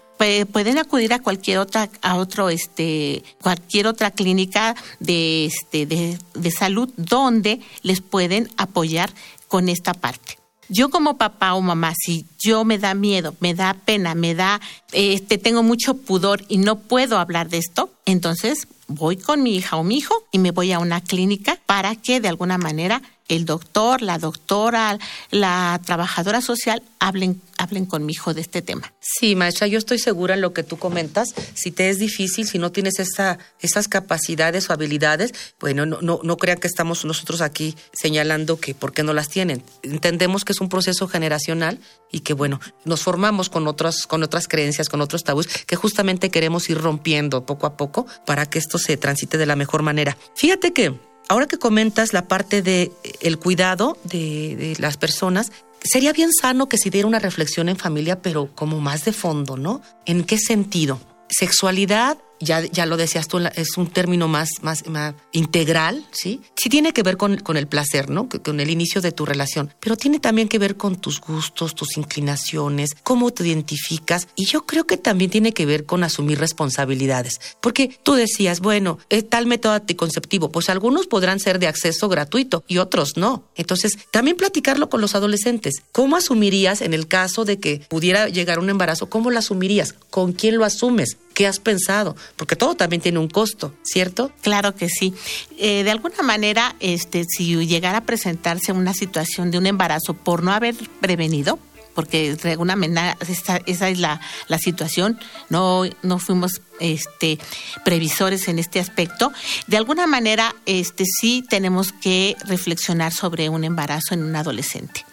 pueden 0.52 0.78
acudir 0.78 1.14
a 1.14 1.20
cualquier 1.20 1.60
otra 1.60 1.90
a 2.02 2.18
otro 2.18 2.50
este 2.50 3.24
cualquier 3.42 3.88
otra 3.88 4.12
clínica 4.12 4.76
de 5.00 5.46
este 5.46 5.86
de, 5.86 6.20
de 6.34 6.52
salud 6.52 6.90
donde 6.98 7.62
les 7.84 8.02
pueden 8.02 8.50
apoyar 8.58 9.14
con 9.48 9.70
esta 9.70 9.94
parte. 9.94 10.39
Yo 10.70 10.90
como 10.90 11.18
papá 11.18 11.56
o 11.56 11.62
mamá, 11.62 11.94
si 11.98 12.28
yo 12.38 12.64
me 12.64 12.78
da 12.78 12.94
miedo, 12.94 13.36
me 13.40 13.56
da 13.56 13.74
pena, 13.74 14.14
me 14.14 14.36
da, 14.36 14.62
este, 14.92 15.40
tengo 15.40 15.64
mucho 15.64 15.96
pudor 15.96 16.46
y 16.48 16.60
no 16.60 16.80
puedo 16.80 17.18
hablar 17.18 17.50
de 17.50 17.58
esto, 17.58 17.92
entonces 18.06 18.68
voy 18.88 19.18
con 19.18 19.42
mi 19.42 19.56
hija 19.56 19.78
o 19.78 19.84
mi 19.84 19.98
hijo 19.98 20.14
y 20.32 20.38
me 20.38 20.52
voy 20.52 20.72
a 20.72 20.80
una 20.80 21.02
clínica 21.02 21.60
para 21.66 21.96
que 21.96 22.20
de 22.20 22.28
alguna 22.28 22.58
manera 22.60 23.02
el 23.30 23.46
doctor, 23.46 24.02
la 24.02 24.18
doctora, 24.18 25.00
la 25.32 25.80
trabajadora 25.86 26.42
social 26.42 26.84
hablen, 27.00 27.42
hablen 27.58 27.86
con 27.86 28.06
mi 28.06 28.14
hijo 28.14 28.34
de 28.34 28.42
este 28.42 28.62
tema. 28.62 28.94
Sí, 29.00 29.36
maestra, 29.36 29.68
yo 29.68 29.78
estoy 29.78 30.00
segura 30.00 30.34
en 30.34 30.42
lo 30.42 30.54
que 30.54 30.64
tú 30.64 30.78
comentas. 30.78 31.30
Si 31.54 31.72
te 31.72 31.90
es 31.90 32.00
difícil, 32.00 32.48
si 32.48 32.58
no 32.58 32.72
tienes 32.72 33.00
esa, 33.00 33.40
esas 33.62 33.88
capacidades 33.88 34.70
o 34.70 34.74
habilidades, 34.74 35.34
bueno, 35.60 35.86
no, 35.86 36.02
no, 36.02 36.20
no 36.24 36.38
crean 36.38 36.60
que 36.60 36.68
estamos 36.68 37.06
nosotros 37.06 37.42
aquí 37.42 37.76
señalando 37.94 38.60
que 38.60 38.76
por 38.76 38.92
qué 38.92 39.04
no 39.04 39.14
las 39.14 39.30
tienen. 39.30 39.64
Entendemos 39.84 40.44
que 40.44 40.52
es 40.52 40.60
un 40.60 40.70
proceso 40.70 41.08
generacional 41.08 41.80
y 42.12 42.22
que, 42.22 42.34
bueno, 42.34 42.60
nos 42.84 43.02
formamos 43.02 43.50
con 43.50 43.68
otras, 43.68 44.08
con 44.08 44.24
otras 44.24 44.48
creencias, 44.48 44.90
con 44.90 45.02
otros 45.02 45.24
tabús 45.24 45.48
que 45.48 45.76
justamente 45.76 46.32
queremos 46.32 46.70
ir 46.70 46.80
rompiendo 46.80 47.46
poco 47.46 47.68
a 47.68 47.78
poco 47.78 48.08
para 48.26 48.48
que 48.48 48.60
esto 48.60 48.78
se 48.78 48.98
transite 48.98 49.38
de 49.38 49.46
la 49.46 49.56
mejor 49.56 49.84
manera. 49.84 50.18
Fíjate 50.36 50.74
que 50.74 51.09
Ahora 51.30 51.48
que 51.48 51.58
comentas 51.58 52.12
la 52.12 52.28
parte 52.28 52.62
de 52.62 52.92
el 53.22 53.38
cuidado 53.38 53.98
de, 54.04 54.56
de, 54.58 54.76
las 54.80 54.98
personas, 54.98 55.52
sería 55.84 56.12
bien 56.12 56.32
sano 56.34 56.68
que 56.68 56.78
se 56.78 56.90
diera 56.90 57.08
una 57.08 57.20
reflexión 57.20 57.70
en 57.70 57.78
familia, 57.78 58.22
pero 58.22 58.50
como 58.56 58.80
más 58.82 59.06
de 59.06 59.14
fondo, 59.14 59.56
¿no? 59.56 59.82
¿En 60.06 60.24
qué 60.24 60.38
sentido? 60.38 61.00
Sexualidad 61.30 62.18
ya, 62.40 62.62
ya 62.62 62.86
lo 62.86 62.98
decías 62.98 63.28
tú, 63.28 63.40
es 63.56 63.78
un 63.78 63.88
término 63.88 64.28
más, 64.28 64.50
más, 64.62 64.84
integral, 65.32 66.06
¿sí? 66.12 66.42
Sí 66.56 66.70
tiene 66.70 66.94
que 66.94 67.04
ver 67.04 67.18
con, 67.18 67.38
con 67.38 67.58
el 67.58 67.68
placer, 67.68 68.10
¿no? 68.10 68.28
Con 68.30 68.60
el 68.60 68.70
inicio 68.70 69.02
de 69.02 69.12
tu 69.12 69.26
relación, 69.26 69.74
pero 69.80 69.96
tiene 69.96 70.20
también 70.20 70.48
que 70.48 70.60
ver 70.60 70.78
con 70.78 70.96
tus 70.96 71.22
gustos, 71.22 71.76
tus 71.76 71.98
inclinaciones, 71.98 72.96
cómo 73.04 73.32
te 73.32 73.48
identificas, 73.48 74.28
y 74.36 74.46
yo 74.46 74.66
creo 74.66 74.86
que 74.86 74.98
también 74.98 75.32
tiene 75.32 75.54
que 75.54 75.66
ver 75.66 75.86
con 75.86 76.04
asumir 76.04 76.40
responsabilidades, 76.40 77.40
porque 77.62 77.98
tú 78.04 78.14
decías, 78.14 78.60
bueno, 78.60 78.98
tal 79.30 79.46
método 79.46 79.74
anticonceptivo, 79.74 80.52
pues 80.52 80.70
algunos 80.70 81.08
podrán 81.08 81.40
ser 81.40 81.60
de 81.60 81.68
acceso 81.68 82.10
gratuito 82.10 82.64
y 82.68 82.78
otros 82.78 83.18
no. 83.18 83.44
Entonces, 83.56 83.98
también 84.12 84.38
platicarlo 84.38 84.90
con 84.90 85.02
los 85.02 85.16
adolescentes. 85.16 85.76
¿Cómo 85.92 86.16
asumirías 86.16 86.82
en 86.82 86.94
el 86.94 87.08
caso 87.08 87.46
de 87.46 87.60
que 87.60 87.82
pudiera 87.90 88.28
llegar 88.28 88.60
un 88.60 88.70
embarazo? 88.70 89.10
¿Cómo 89.10 89.32
lo 89.32 89.40
asumirías? 89.40 89.94
¿Con 90.10 90.34
quién 90.34 90.58
lo 90.58 90.66
asumes? 90.66 91.18
¿Qué 91.34 91.48
has 91.48 91.60
pensado? 91.60 92.16
Porque 92.36 92.56
todo 92.56 92.76
también 92.76 93.02
tiene 93.02 93.20
un 93.20 93.28
costo, 93.28 93.74
¿cierto? 93.84 94.32
Claro 94.42 94.76
que 94.76 94.90
sí. 94.90 95.14
Eh, 95.58 95.84
de 95.84 95.92
alguna 95.92 96.22
manera, 96.24 96.76
este, 96.80 97.26
si 97.26 97.56
llegara 97.68 98.00
a 98.00 98.06
presentarse 98.06 98.72
una 98.72 98.94
situación 98.94 99.52
de 99.52 99.58
un 99.58 99.66
embarazo 99.68 100.14
por 100.14 100.44
no 100.44 100.52
haber 100.52 100.76
prevenido, 101.02 101.60
porque 102.00 102.36
de 102.36 102.52
alguna 102.52 102.78
manera 102.78 103.18
esa, 103.28 103.58
esa 103.66 103.90
es 103.90 104.00
la, 104.00 104.22
la, 104.48 104.58
situación, 104.58 105.20
no, 105.50 105.84
no 106.02 106.20
fuimos 106.20 106.62
este, 106.80 107.40
previsores 107.84 108.48
en 108.48 108.58
este 108.58 108.80
aspecto. 108.80 109.34
De 109.68 109.76
alguna 109.76 110.08
manera, 110.08 110.56
este, 110.66 111.04
sí 111.04 111.44
tenemos 111.50 111.92
que 111.92 112.38
reflexionar 112.46 113.12
sobre 113.12 113.50
un 113.50 113.66
embarazo 113.66 114.14
en 114.14 114.24
un 114.24 114.34
adolescente. 114.36 115.06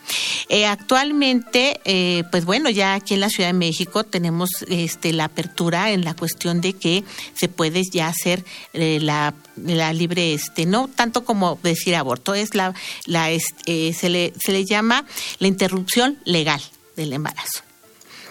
Eh, 0.49 0.67
actualmente, 0.67 1.81
eh, 1.85 2.25
pues 2.31 2.45
bueno, 2.45 2.71
ya 2.71 2.95
aquí 2.95 3.15
en 3.15 3.21
la 3.21 3.29
Ciudad 3.29 3.49
de 3.49 3.59
México 3.59 4.05
tenemos 4.05 4.51
este, 4.69 5.13
la 5.13 5.25
apertura 5.25 5.91
en 5.91 6.05
la 6.05 6.15
cuestión 6.15 6.61
de 6.61 6.73
que 6.73 7.05
se 7.35 7.49
puede 7.49 7.83
ya 7.91 8.09
hacer 8.09 8.45
eh, 8.73 8.99
la, 9.01 9.35
la, 9.57 9.93
libre, 9.93 10.35
este, 10.35 10.67
no 10.67 10.89
tanto 10.89 11.25
como 11.25 11.59
decir 11.63 11.97
aborto, 11.97 12.35
es 12.35 12.55
la, 12.55 12.75
la 13.07 13.29
se, 13.67 14.09
le, 14.09 14.33
se 14.39 14.53
le 14.53 14.65
llama 14.65 15.05
la 15.39 15.49
interrupción 15.49 16.19
legal 16.25 16.61
del 16.97 17.13
embarazo. 17.13 17.63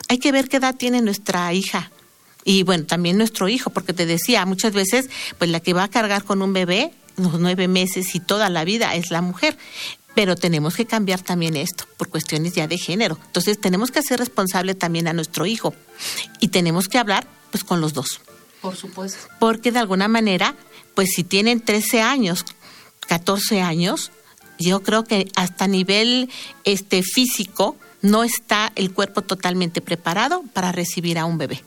Hay 0.07 0.19
que 0.19 0.31
ver 0.31 0.47
qué 0.47 0.57
edad 0.57 0.75
tiene 0.75 1.01
nuestra 1.01 1.51
hija 1.53 1.91
y 2.43 2.61
bueno, 2.61 2.85
también 2.85 3.17
nuestro 3.17 3.49
hijo, 3.49 3.71
porque 3.71 3.91
te 3.91 4.05
decía, 4.05 4.45
muchas 4.45 4.71
veces, 4.71 5.09
pues 5.39 5.49
la 5.49 5.59
que 5.59 5.73
va 5.73 5.83
a 5.83 5.87
cargar 5.87 6.23
con 6.23 6.43
un 6.43 6.53
bebé 6.53 6.93
los 7.17 7.39
nueve 7.39 7.67
meses 7.67 8.15
y 8.15 8.19
toda 8.19 8.49
la 8.49 8.63
vida 8.65 8.95
es 8.95 9.11
la 9.11 9.21
mujer. 9.21 9.57
Pero 10.13 10.35
tenemos 10.35 10.75
que 10.75 10.85
cambiar 10.85 11.21
también 11.21 11.57
esto 11.57 11.85
por 11.97 12.09
cuestiones 12.09 12.53
ya 12.53 12.67
de 12.67 12.77
género. 12.77 13.19
Entonces 13.25 13.59
tenemos 13.59 13.91
que 13.91 13.99
hacer 13.99 14.19
responsable 14.19 14.73
también 14.73 15.07
a 15.07 15.13
nuestro 15.13 15.45
hijo 15.45 15.73
y 16.39 16.47
tenemos 16.47 16.87
que 16.87 16.97
hablar 16.97 17.27
pues 17.51 17.63
con 17.63 17.81
los 17.81 17.93
dos. 17.93 18.21
Por 18.61 18.75
supuesto. 18.75 19.27
Porque 19.39 19.71
de 19.71 19.79
alguna 19.79 20.07
manera, 20.07 20.55
pues 20.95 21.09
si 21.15 21.23
tienen 21.23 21.59
13 21.59 22.01
años, 22.01 22.45
14 23.07 23.61
años, 23.61 24.11
yo 24.57 24.81
creo 24.83 25.03
que 25.03 25.29
hasta 25.35 25.67
nivel 25.67 26.29
este 26.63 27.03
físico 27.03 27.75
no 28.01 28.23
está 28.23 28.71
el 28.75 28.93
cuerpo 28.93 29.21
totalmente 29.21 29.81
preparado 29.81 30.43
para 30.53 30.71
recibir 30.71 31.19
a 31.19 31.25
un 31.25 31.37
bebé. 31.37 31.63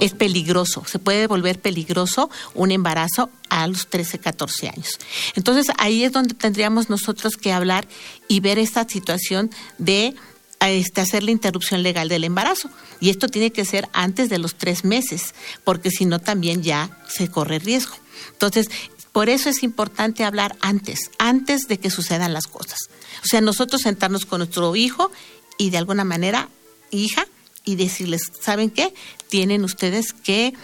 Es 0.00 0.12
peligroso, 0.12 0.84
se 0.86 0.98
puede 0.98 1.26
volver 1.26 1.60
peligroso 1.60 2.30
un 2.54 2.70
embarazo 2.70 3.30
a 3.48 3.66
los 3.66 3.88
13, 3.88 4.18
14 4.18 4.68
años. 4.68 4.98
Entonces 5.34 5.66
ahí 5.78 6.04
es 6.04 6.12
donde 6.12 6.34
tendríamos 6.34 6.90
nosotros 6.90 7.36
que 7.36 7.52
hablar 7.52 7.86
y 8.28 8.40
ver 8.40 8.58
esta 8.58 8.88
situación 8.88 9.50
de 9.78 10.14
este, 10.60 11.00
hacer 11.00 11.22
la 11.22 11.30
interrupción 11.30 11.82
legal 11.82 12.08
del 12.08 12.24
embarazo. 12.24 12.70
Y 13.00 13.10
esto 13.10 13.28
tiene 13.28 13.50
que 13.50 13.64
ser 13.64 13.88
antes 13.92 14.30
de 14.30 14.38
los 14.38 14.54
tres 14.54 14.84
meses, 14.84 15.34
porque 15.62 15.90
si 15.90 16.06
no 16.06 16.20
también 16.20 16.62
ya 16.62 16.90
se 17.08 17.28
corre 17.28 17.58
riesgo. 17.58 17.96
Entonces, 18.32 18.68
por 19.12 19.28
eso 19.28 19.48
es 19.48 19.62
importante 19.62 20.24
hablar 20.24 20.56
antes, 20.60 21.10
antes 21.18 21.68
de 21.68 21.78
que 21.78 21.90
sucedan 21.90 22.32
las 22.32 22.46
cosas. 22.46 22.78
O 23.22 23.26
sea, 23.26 23.40
nosotros 23.40 23.82
sentarnos 23.82 24.26
con 24.26 24.38
nuestro 24.38 24.74
hijo 24.74 25.12
y 25.58 25.70
de 25.70 25.78
alguna 25.78 26.04
manera, 26.04 26.48
hija, 26.90 27.26
y 27.64 27.76
decirles, 27.76 28.22
¿saben 28.40 28.70
qué? 28.70 28.92
Tienen 29.28 29.64
ustedes 29.64 30.12
que 30.12 30.54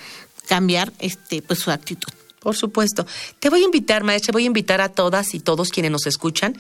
cambiar 0.49 0.93
este 0.99 1.43
pues 1.43 1.61
su 1.61 1.71
actitud. 1.71 2.09
Por 2.41 2.57
supuesto. 2.57 3.07
Te 3.39 3.51
voy 3.51 3.63
a 3.63 3.65
invitar, 3.65 4.03
maestra, 4.03 4.33
voy 4.33 4.45
a 4.45 4.47
invitar 4.47 4.81
a 4.81 4.89
todas 4.89 5.35
y 5.35 5.41
todos 5.41 5.71
quienes 5.71 5.93
nos 5.93 6.07
escuchan 6.07 6.57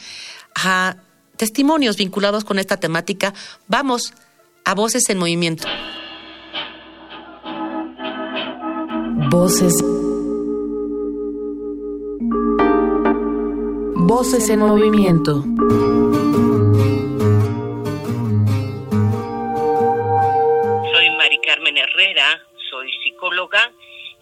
a 0.55 0.96
testimonios 1.37 1.96
vinculados 1.96 2.44
con 2.44 2.59
esta 2.59 2.76
temática. 2.76 3.33
Vamos 3.66 4.12
a 4.64 4.74
Voces 4.74 5.09
en 5.09 5.18
Movimiento. 5.18 5.66
Voces. 9.31 9.74
Voces 13.94 14.48
en 14.48 14.59
movimiento. 14.59 15.44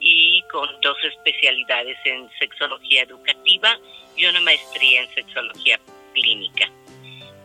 Y 0.01 0.43
con 0.51 0.69
dos 0.81 0.97
especialidades 1.03 1.99
en 2.05 2.29
sexología 2.39 3.03
educativa 3.03 3.79
y 4.17 4.27
una 4.27 4.41
maestría 4.41 5.03
en 5.03 5.15
sexología 5.15 5.81
clínica. 6.15 6.71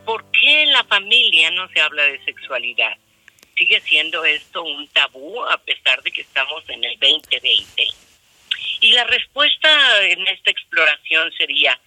¿Por 0.05 0.23
qué 0.31 0.63
en 0.63 0.71
la 0.71 0.83
familia 0.83 1.51
no 1.51 1.67
se 1.69 1.81
habla 1.81 2.03
de 2.03 2.23
sexualidad? 2.25 2.97
Sigue 3.57 3.79
siendo 3.81 4.25
esto 4.25 4.63
un 4.63 4.87
tabú 4.89 5.43
a 5.45 5.57
pesar 5.57 6.01
de 6.03 6.11
que 6.11 6.21
estamos 6.21 6.67
en 6.69 6.83
el 6.83 6.99
2020. 6.99 7.87
Y 8.81 8.91
la 8.91 9.05
respuesta 9.05 10.03
en 10.03 10.27
esta 10.27 10.51
exploración 10.51 11.31
sería, 11.37 11.79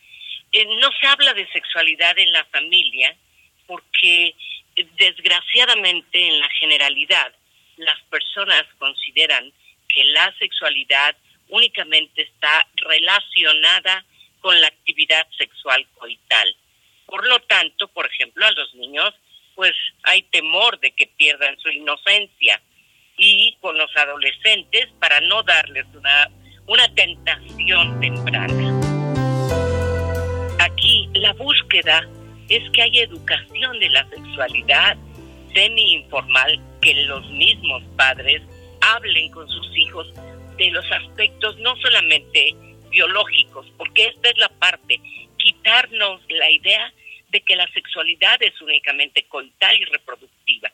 eh, 0.52 0.64
no 0.80 0.90
se 0.98 1.06
habla 1.06 1.34
de 1.34 1.46
sexualidad 1.48 2.18
en 2.18 2.32
la 2.32 2.44
familia 2.46 3.14
porque 3.66 4.34
eh, 4.76 4.86
desgraciadamente 4.96 6.26
en 6.26 6.40
la 6.40 6.48
generalidad 6.58 7.34
las 7.76 8.00
personas 8.04 8.64
consideran 8.78 9.52
que 9.96 10.04
la 10.04 10.30
sexualidad 10.38 11.16
únicamente 11.48 12.20
está 12.20 12.68
relacionada 12.74 14.04
con 14.40 14.60
la 14.60 14.66
actividad 14.66 15.26
sexual 15.38 15.86
coital. 15.94 16.54
Por 17.06 17.26
lo 17.26 17.40
tanto, 17.40 17.88
por 17.88 18.04
ejemplo, 18.04 18.44
a 18.44 18.50
los 18.50 18.74
niños, 18.74 19.14
pues 19.54 19.72
hay 20.02 20.20
temor 20.24 20.78
de 20.80 20.90
que 20.90 21.06
pierdan 21.06 21.58
su 21.60 21.70
inocencia 21.70 22.60
y 23.16 23.56
con 23.62 23.78
los 23.78 23.90
adolescentes 23.96 24.88
para 25.00 25.18
no 25.22 25.42
darles 25.42 25.86
una, 25.94 26.88
tentación 26.94 27.98
temprana. 27.98 28.80
Aquí 30.58 31.08
la 31.14 31.32
búsqueda 31.32 32.06
es 32.50 32.68
que 32.70 32.82
haya 32.82 33.04
educación 33.04 33.78
de 33.78 33.88
la 33.88 34.06
sexualidad 34.10 34.98
semi-informal 35.54 36.60
que 36.82 36.94
los 37.06 37.26
mismos 37.30 37.82
padres 37.96 38.42
hablen 38.94 39.30
con 39.30 39.48
sus 39.48 39.76
hijos 39.76 40.12
de 40.56 40.70
los 40.70 40.90
aspectos 40.90 41.56
no 41.58 41.76
solamente 41.76 42.54
biológicos, 42.90 43.66
porque 43.76 44.06
esta 44.06 44.30
es 44.30 44.38
la 44.38 44.48
parte, 44.48 45.00
quitarnos 45.38 46.20
la 46.28 46.50
idea 46.50 46.92
de 47.28 47.40
que 47.40 47.56
la 47.56 47.66
sexualidad 47.72 48.42
es 48.42 48.60
únicamente 48.60 49.24
coital 49.24 49.76
y 49.76 49.84
reproductiva. 49.84 50.72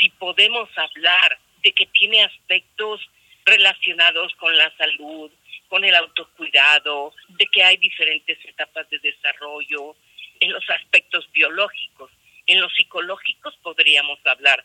Si 0.00 0.08
podemos 0.10 0.68
hablar 0.76 1.38
de 1.62 1.72
que 1.72 1.86
tiene 1.86 2.24
aspectos 2.24 3.00
relacionados 3.44 4.34
con 4.36 4.56
la 4.56 4.74
salud, 4.76 5.30
con 5.68 5.84
el 5.84 5.94
autocuidado, 5.94 7.12
de 7.28 7.46
que 7.46 7.62
hay 7.62 7.76
diferentes 7.76 8.38
etapas 8.44 8.88
de 8.90 8.98
desarrollo, 8.98 9.94
en 10.40 10.52
los 10.52 10.68
aspectos 10.70 11.30
biológicos. 11.32 12.10
En 12.46 12.60
los 12.60 12.72
psicológicos 12.74 13.56
podríamos 13.62 14.18
hablar 14.24 14.64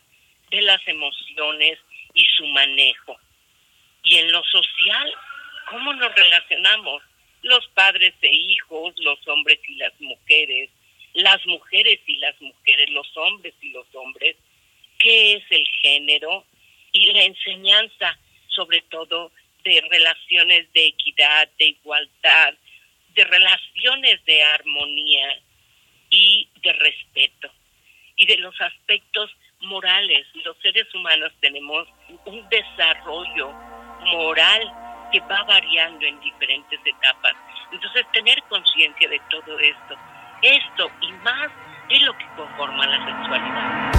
de 0.50 0.62
las 0.62 0.86
emociones 0.86 1.78
y 2.14 2.24
su 2.36 2.46
manejo. 2.46 3.18
Y 4.04 4.16
en 4.16 4.32
lo 4.32 4.42
social, 4.44 5.14
¿cómo 5.68 5.92
nos 5.94 6.14
relacionamos? 6.14 7.02
Los 7.42 7.66
padres 7.68 8.14
e 8.22 8.32
hijos, 8.32 8.94
los 8.98 9.26
hombres 9.28 9.58
y 9.68 9.74
las 9.76 9.92
mujeres, 10.00 10.70
las 11.14 11.44
mujeres 11.46 12.00
y 12.06 12.16
las 12.16 12.40
mujeres, 12.40 12.90
los 12.90 13.16
hombres 13.16 13.54
y 13.60 13.70
los 13.70 13.86
hombres, 13.94 14.36
qué 14.98 15.34
es 15.34 15.44
el 15.50 15.66
género 15.82 16.44
y 16.92 17.12
la 17.12 17.24
enseñanza, 17.24 18.18
sobre 18.48 18.82
todo, 18.82 19.32
de 19.64 19.80
relaciones 19.90 20.72
de 20.72 20.86
equidad, 20.86 21.48
de 21.58 21.66
igualdad, 21.66 22.54
de 23.14 23.24
relaciones 23.24 24.24
de 24.24 24.42
armonía 24.42 25.40
y 26.10 26.48
de 26.62 26.72
respeto 26.72 27.52
y 28.16 28.26
de 28.26 28.38
los 28.38 28.58
aspectos 28.60 29.30
morales. 29.62 30.26
Los 30.44 30.56
seres 30.62 30.86
humanos 30.94 31.32
tenemos 31.40 31.88
un 32.26 32.48
desarrollo 32.48 33.52
moral 34.12 34.60
que 35.12 35.20
va 35.20 35.42
variando 35.44 36.06
en 36.06 36.20
diferentes 36.20 36.80
etapas. 36.84 37.34
Entonces, 37.72 38.04
tener 38.12 38.42
conciencia 38.48 39.08
de 39.08 39.20
todo 39.30 39.58
esto, 39.58 39.96
esto 40.42 40.90
y 41.02 41.12
más 41.24 41.50
es 41.88 42.02
lo 42.02 42.16
que 42.16 42.26
conforma 42.36 42.86
la 42.86 43.04
sexualidad. 43.06 43.92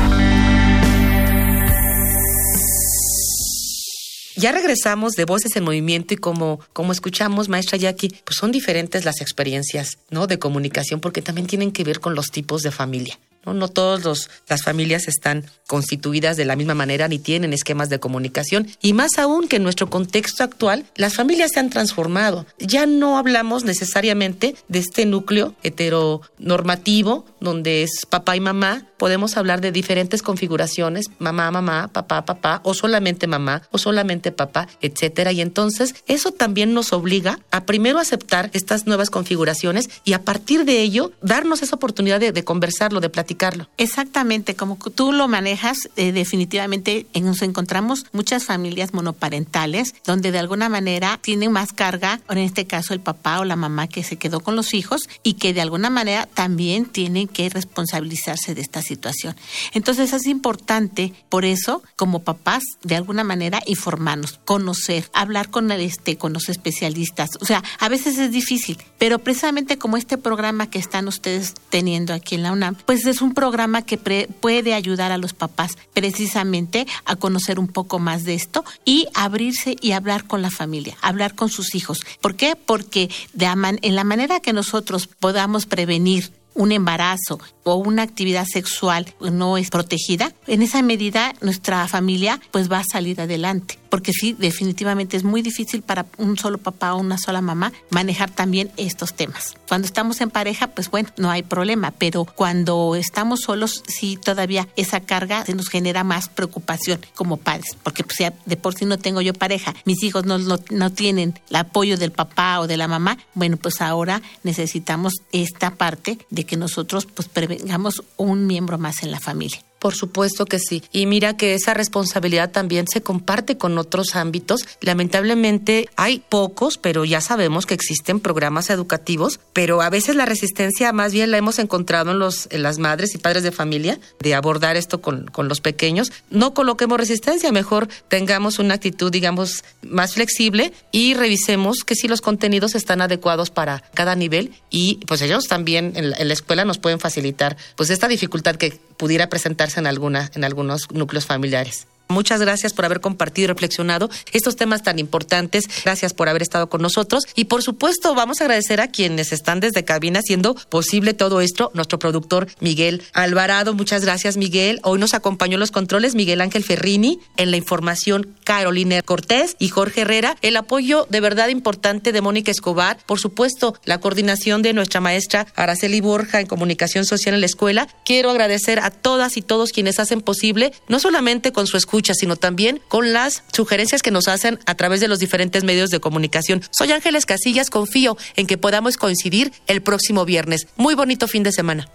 Ya 4.36 4.52
regresamos 4.52 5.14
de 5.14 5.26
Voces 5.26 5.56
en 5.56 5.64
Movimiento 5.64 6.16
y 6.16 6.18
como, 6.18 6.60
como 6.74 6.92
escuchamos, 6.92 7.50
maestra 7.50 7.78
Jackie, 7.78 8.10
pues 8.26 8.36
son 8.36 8.52
diferentes 8.52 9.06
las 9.06 9.22
experiencias, 9.22 10.00
¿no? 10.10 10.28
De 10.28 10.40
comunicación 10.40 11.00
porque 11.00 11.22
también 11.22 11.48
tienen 11.48 11.72
que 11.72 11.84
ver 11.84 12.00
con 12.00 12.16
los 12.16 12.32
tipos 12.32 12.62
de 12.62 12.72
familia. 12.72 13.18
No, 13.46 13.54
no 13.54 13.68
todas 13.68 14.30
las 14.48 14.64
familias 14.64 15.08
están 15.08 15.46
constituidas 15.68 16.38
de 16.38 16.46
la 16.46 16.56
misma 16.56 16.76
manera 16.76 17.08
ni 17.08 17.20
tienen 17.20 17.54
esquemas 17.54 17.90
de 17.90 18.00
comunicación. 18.00 18.68
Y 18.82 18.94
más 18.94 19.18
aún 19.18 19.48
que 19.48 19.58
en 19.58 19.64
nuestro 19.64 19.90
contexto 19.90 20.44
actual, 20.44 20.86
las 20.96 21.16
familias 21.16 21.52
se 21.54 21.60
han 21.60 21.70
transformado. 21.70 22.46
Ya 22.60 22.86
no 22.86 23.18
hablamos 23.18 23.64
necesariamente 23.64 24.56
de 24.68 24.80
este 24.80 25.06
núcleo 25.06 25.56
heteronormativo 25.64 27.26
donde 27.40 27.84
es 27.84 28.06
papá 28.08 28.36
y 28.36 28.40
mamá. 28.40 28.88
Podemos 28.98 29.36
hablar 29.36 29.60
de 29.60 29.74
diferentes 29.74 30.22
configuraciones, 30.22 31.08
mamá, 31.20 31.52
mamá, 31.52 31.90
papá, 31.92 32.24
papá, 32.26 32.62
o 32.64 32.74
solamente 32.74 33.28
mamá, 33.28 33.64
o 33.72 33.78
solamente 33.78 34.32
papá, 34.32 34.68
etcétera. 34.82 35.34
Y 35.34 35.42
entonces 35.42 35.96
eso 36.08 36.32
también 36.32 36.74
nos 36.74 36.94
obliga 36.94 37.40
a 37.52 37.66
primero 37.66 38.00
aceptar 38.00 38.50
estas 38.54 38.88
nuevas 38.88 39.10
configuraciones 39.10 39.90
y 40.06 40.14
a 40.14 40.22
partir 40.22 40.64
de 40.64 40.82
ello 40.82 41.12
darnos 41.22 41.62
esa 41.62 41.76
oportunidad 41.76 42.22
de, 42.22 42.32
de 42.32 42.44
conversarlo, 42.46 43.02
de 43.02 43.10
platicar 43.10 43.33
Exactamente, 43.78 44.56
como 44.56 44.78
tú 44.78 45.12
lo 45.12 45.28
manejas, 45.28 45.90
eh, 45.96 46.12
definitivamente 46.12 47.06
nos 47.22 47.42
encontramos 47.42 48.06
muchas 48.12 48.46
familias 48.46 48.94
monoparentales 48.94 49.96
donde 50.06 50.32
de 50.32 50.40
alguna 50.40 50.70
manera 50.70 51.20
tienen 51.22 51.52
más 51.52 51.74
carga, 51.74 52.20
en 52.30 52.38
este 52.40 52.66
caso 52.66 52.94
el 52.94 53.00
papá 53.00 53.40
o 53.40 53.46
la 53.46 53.56
mamá 53.56 53.88
que 53.88 54.04
se 54.04 54.18
quedó 54.18 54.40
con 54.40 54.56
los 54.56 54.74
hijos 54.74 55.10
y 55.24 55.34
que 55.34 55.54
de 55.54 55.62
alguna 55.62 55.90
manera 55.90 56.28
también 56.28 56.86
tienen 56.86 57.28
que 57.28 57.50
responsabilizarse 57.50 58.56
de 58.56 58.62
esta 58.62 58.82
situación. 58.82 59.36
Entonces 59.74 60.14
es 60.14 60.28
importante, 60.28 61.14
por 61.30 61.46
eso, 61.46 61.84
como 61.96 62.24
papás, 62.24 62.64
de 62.84 62.96
alguna 62.96 63.24
manera 63.24 63.62
informarnos, 63.66 64.40
conocer, 64.46 65.10
hablar 65.14 65.50
con, 65.50 65.72
este, 65.72 66.18
con 66.18 66.34
los 66.34 66.50
especialistas. 66.50 67.32
O 67.42 67.46
sea, 67.46 67.64
a 67.80 67.90
veces 67.90 68.18
es 68.18 68.32
difícil, 68.32 68.78
pero 68.98 69.20
precisamente 69.20 69.78
como 69.78 69.98
este 69.98 70.18
programa 70.18 70.70
que 70.70 70.80
están 70.80 71.08
ustedes 71.08 71.54
teniendo 71.70 72.14
aquí 72.14 72.36
en 72.36 72.44
la 72.44 72.52
UNAM, 72.52 72.76
pues 72.86 73.06
es 73.06 73.22
un 73.24 73.34
programa 73.34 73.82
que 73.82 73.98
puede 73.98 74.74
ayudar 74.74 75.12
a 75.12 75.18
los 75.18 75.34
papás 75.34 75.78
precisamente 75.94 76.86
a 77.06 77.16
conocer 77.16 77.60
un 77.60 77.68
poco 77.68 78.00
más 78.00 78.24
de 78.24 78.34
esto 78.34 78.64
y 78.86 79.08
abrirse 79.14 79.76
y 79.82 79.92
hablar 79.92 80.26
con 80.26 80.42
la 80.42 80.52
familia, 80.52 80.98
hablar 81.02 81.36
con 81.36 81.50
sus 81.50 81.76
hijos. 81.76 82.02
¿Por 82.22 82.36
qué? 82.36 82.56
Porque 82.56 83.10
de 83.34 83.54
en 83.82 83.96
la 83.96 84.04
manera 84.04 84.40
que 84.40 84.52
nosotros 84.52 85.08
podamos 85.08 85.66
prevenir 85.66 86.32
un 86.56 86.72
embarazo 86.72 87.40
o 87.64 87.76
una 87.76 88.04
actividad 88.04 88.46
sexual 88.46 89.14
no 89.20 89.58
es 89.58 89.70
protegida, 89.70 90.34
en 90.48 90.62
esa 90.62 90.82
medida 90.82 91.34
nuestra 91.42 91.88
familia 91.88 92.40
pues 92.52 92.72
va 92.72 92.80
a 92.80 92.84
salir 92.84 93.22
adelante. 93.22 93.80
Porque 93.94 94.12
sí, 94.12 94.36
definitivamente 94.40 95.16
es 95.16 95.24
muy 95.24 95.44
difícil 95.44 95.84
para 95.84 96.08
un 96.18 96.36
solo 96.36 96.58
papá 96.58 96.96
o 96.96 97.00
una 97.00 97.20
sola 97.20 97.42
mamá 97.42 97.72
manejar 97.92 98.32
también 98.32 98.72
estos 98.76 99.14
temas. 99.14 99.54
Cuando 99.68 99.86
estamos 99.86 100.20
en 100.22 100.32
pareja, 100.32 100.66
pues 100.66 100.90
bueno, 100.90 101.10
no 101.18 101.30
hay 101.30 101.44
problema, 101.44 101.92
pero 101.92 102.26
cuando 102.26 102.96
estamos 102.96 103.42
solos, 103.42 103.84
sí 103.88 104.18
todavía 104.18 104.68
esa 104.78 105.02
carga 105.02 105.46
se 105.46 105.54
nos 105.54 105.70
genera 105.70 106.04
más 106.04 106.28
preocupación 106.28 107.02
como 107.14 107.38
padres, 107.38 107.78
porque 107.84 108.04
pues 108.04 108.18
ya 108.18 108.34
de 108.48 108.58
por 108.58 108.74
sí 108.74 108.86
no 108.86 108.98
tengo 108.98 109.22
yo 109.22 109.36
pareja, 109.36 109.76
mis 109.86 110.02
hijos 110.02 110.26
no, 110.26 110.40
no, 110.40 110.58
no 110.72 110.92
tienen 110.92 111.40
el 111.52 111.56
apoyo 111.56 111.96
del 111.96 112.12
papá 112.12 112.62
o 112.62 112.66
de 112.66 112.78
la 112.78 112.88
mamá, 112.88 113.20
bueno, 113.36 113.58
pues 113.58 113.80
ahora 113.80 114.24
necesitamos 114.42 115.14
esta 115.32 115.76
parte 115.76 116.18
de 116.32 116.46
que 116.48 116.58
nosotros 116.58 117.06
pues 117.06 117.28
prevengamos 117.28 118.04
un 118.18 118.48
miembro 118.48 118.80
más 118.80 119.04
en 119.04 119.12
la 119.12 119.20
familia. 119.20 119.60
Por 119.84 119.96
supuesto 119.96 120.46
que 120.46 120.60
sí. 120.60 120.82
Y 120.94 121.08
mira 121.08 121.36
que 121.36 121.56
esa 121.56 121.74
responsabilidad 121.74 122.52
también 122.52 122.88
se 122.88 123.02
comparte 123.02 123.58
con 123.58 123.78
otros 123.78 124.16
ámbitos. 124.16 124.66
Lamentablemente 124.80 125.90
hay 125.98 126.24
pocos, 126.30 126.78
pero 126.78 127.04
ya 127.04 127.20
sabemos 127.20 127.66
que 127.66 127.74
existen 127.74 128.22
programas 128.22 128.70
educativos, 128.70 129.42
pero 129.52 129.82
a 129.82 129.90
veces 129.90 130.16
la 130.16 130.26
resistencia 130.26 130.94
más 130.94 131.12
bien 131.12 131.32
la 131.32 131.38
hemos 131.38 131.60
encontrado 131.60 132.12
en, 132.12 132.20
los, 132.20 132.48
las 132.54 132.80
madres 132.80 133.14
y 133.14 133.18
padres 133.18 133.44
de 133.44 133.52
familia 133.52 134.00
de 134.22 134.34
abordar 134.36 134.78
esto 134.78 135.02
con, 135.02 135.26
con 135.26 135.50
los 135.50 135.60
pequeños. 135.60 136.14
No 136.30 136.54
coloquemos 136.54 136.98
resistencia, 136.98 137.52
mejor 137.52 137.90
tengamos 138.08 138.60
una 138.60 138.76
actitud, 138.76 139.12
digamos, 139.12 139.66
más 139.82 140.14
flexible 140.14 140.72
y 140.94 141.14
revisemos 141.14 141.84
que 141.84 141.96
si 141.96 142.08
los 142.08 142.22
contenidos 142.22 142.76
están 142.76 143.02
adecuados 143.02 143.50
para 143.50 143.84
cada 143.94 144.16
nivel 144.16 144.54
y 144.70 145.02
pues 145.08 145.22
ellos 145.22 145.50
también 145.50 145.92
en 145.98 146.12
la, 146.12 146.18
en 146.20 146.30
la 146.30 146.34
escuela 146.34 146.64
nos 146.64 146.78
pueden 146.78 147.02
facilitar 147.02 147.58
pues 147.76 147.90
esta 147.90 148.08
dificultad 148.08 148.56
que 148.56 148.80
pudiera 149.04 149.28
presentarse 149.28 149.82
en, 149.82 149.86
alguna, 149.86 150.32
en 150.34 150.46
algunos 150.46 150.90
núcleos 150.90 151.26
familiares. 151.26 151.88
Muchas 152.14 152.40
gracias 152.40 152.74
por 152.74 152.86
haber 152.86 153.02
compartido 153.02 153.46
y 153.46 153.48
reflexionado 153.48 154.10
estos 154.32 154.56
temas 154.56 154.84
tan 154.84 155.00
importantes. 155.00 155.66
Gracias 155.84 156.14
por 156.14 156.30
haber 156.30 156.44
estado 156.44 156.70
con 156.70 156.82
nosotros. 156.82 157.26
Y 157.36 157.46
por 157.46 157.64
supuesto, 157.64 158.16
vamos 158.16 158.40
a 158.40 158.46
agradecer 158.46 158.80
a 158.80 158.88
quienes 158.88 159.32
están 159.32 159.60
desde 159.60 159.84
cabina 159.84 160.20
haciendo 160.20 160.56
posible 160.70 161.14
todo 161.14 161.42
esto. 161.42 161.72
Nuestro 161.74 162.00
productor 162.00 162.48
Miguel 162.60 163.04
Alvarado. 163.14 163.74
Muchas 163.74 164.04
gracias, 164.04 164.38
Miguel. 164.38 164.80
Hoy 164.84 165.00
nos 165.00 165.14
acompañó 165.14 165.56
en 165.56 165.60
los 165.60 165.72
controles 165.72 166.16
Miguel 166.16 166.42
Ángel 166.42 166.64
Ferrini. 166.64 167.20
En 167.38 167.52
la 167.52 167.58
información, 167.58 168.36
Carolina 168.44 169.02
Cortés 169.02 169.56
y 169.60 169.70
Jorge 169.70 170.02
Herrera. 170.02 170.38
El 170.42 170.56
apoyo 170.56 171.08
de 171.10 171.20
verdad 171.20 171.50
importante 171.50 172.12
de 172.12 172.22
Mónica 172.22 172.52
Escobar. 172.52 172.98
Por 173.06 173.20
supuesto, 173.20 173.76
la 173.86 174.00
coordinación 174.00 174.62
de 174.62 174.74
nuestra 174.74 175.02
maestra 175.02 175.48
Araceli 175.56 176.02
Borja 176.02 176.40
en 176.40 176.48
comunicación 176.48 177.06
social 177.06 177.34
en 177.34 177.42
la 177.42 177.48
escuela. 177.48 177.88
Quiero 178.06 178.30
agradecer 178.30 178.80
a 178.80 178.92
todas 178.92 179.38
y 179.38 179.42
todos 179.42 179.72
quienes 179.72 180.00
hacen 180.00 180.22
posible, 180.22 180.74
no 180.88 181.00
solamente 181.00 181.52
con 181.52 181.68
su 181.68 181.78
escucha, 182.04 182.14
sino 182.14 182.36
también 182.36 182.82
con 182.90 183.14
las 183.14 183.44
sugerencias 183.54 184.02
que 184.02 184.12
nos 184.12 184.28
hacen 184.28 184.60
a 184.66 184.76
través 184.76 185.00
de 185.00 185.08
los 185.08 185.20
diferentes 185.20 185.64
medios 185.64 185.90
de 185.90 186.00
comunicación. 186.00 186.62
Soy 186.72 186.92
Ángeles 186.92 187.26
Casillas, 187.26 187.70
confío 187.70 188.18
en 188.36 188.46
que 188.46 188.58
podamos 188.58 188.98
coincidir 188.98 189.54
el 189.68 189.82
próximo 189.82 190.26
viernes. 190.26 190.68
Muy 190.76 190.96
bonito 190.96 191.28
fin 191.28 191.44
de 191.44 191.54
semana. 191.54 191.88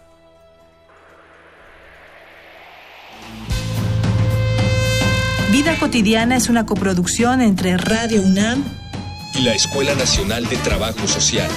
Vida 5.51 5.79
cotidiana 5.79 6.37
es 6.37 6.49
una 6.49 6.64
coproducción 6.64 7.42
entre 7.42 7.77
Radio 7.77 8.23
UNAM 8.23 8.64
y 9.35 9.42
la 9.42 9.55
Escuela 9.55 9.94
Nacional 9.94 10.47
de 10.49 10.57
Trabajo 10.59 11.07
Social. 11.07 11.51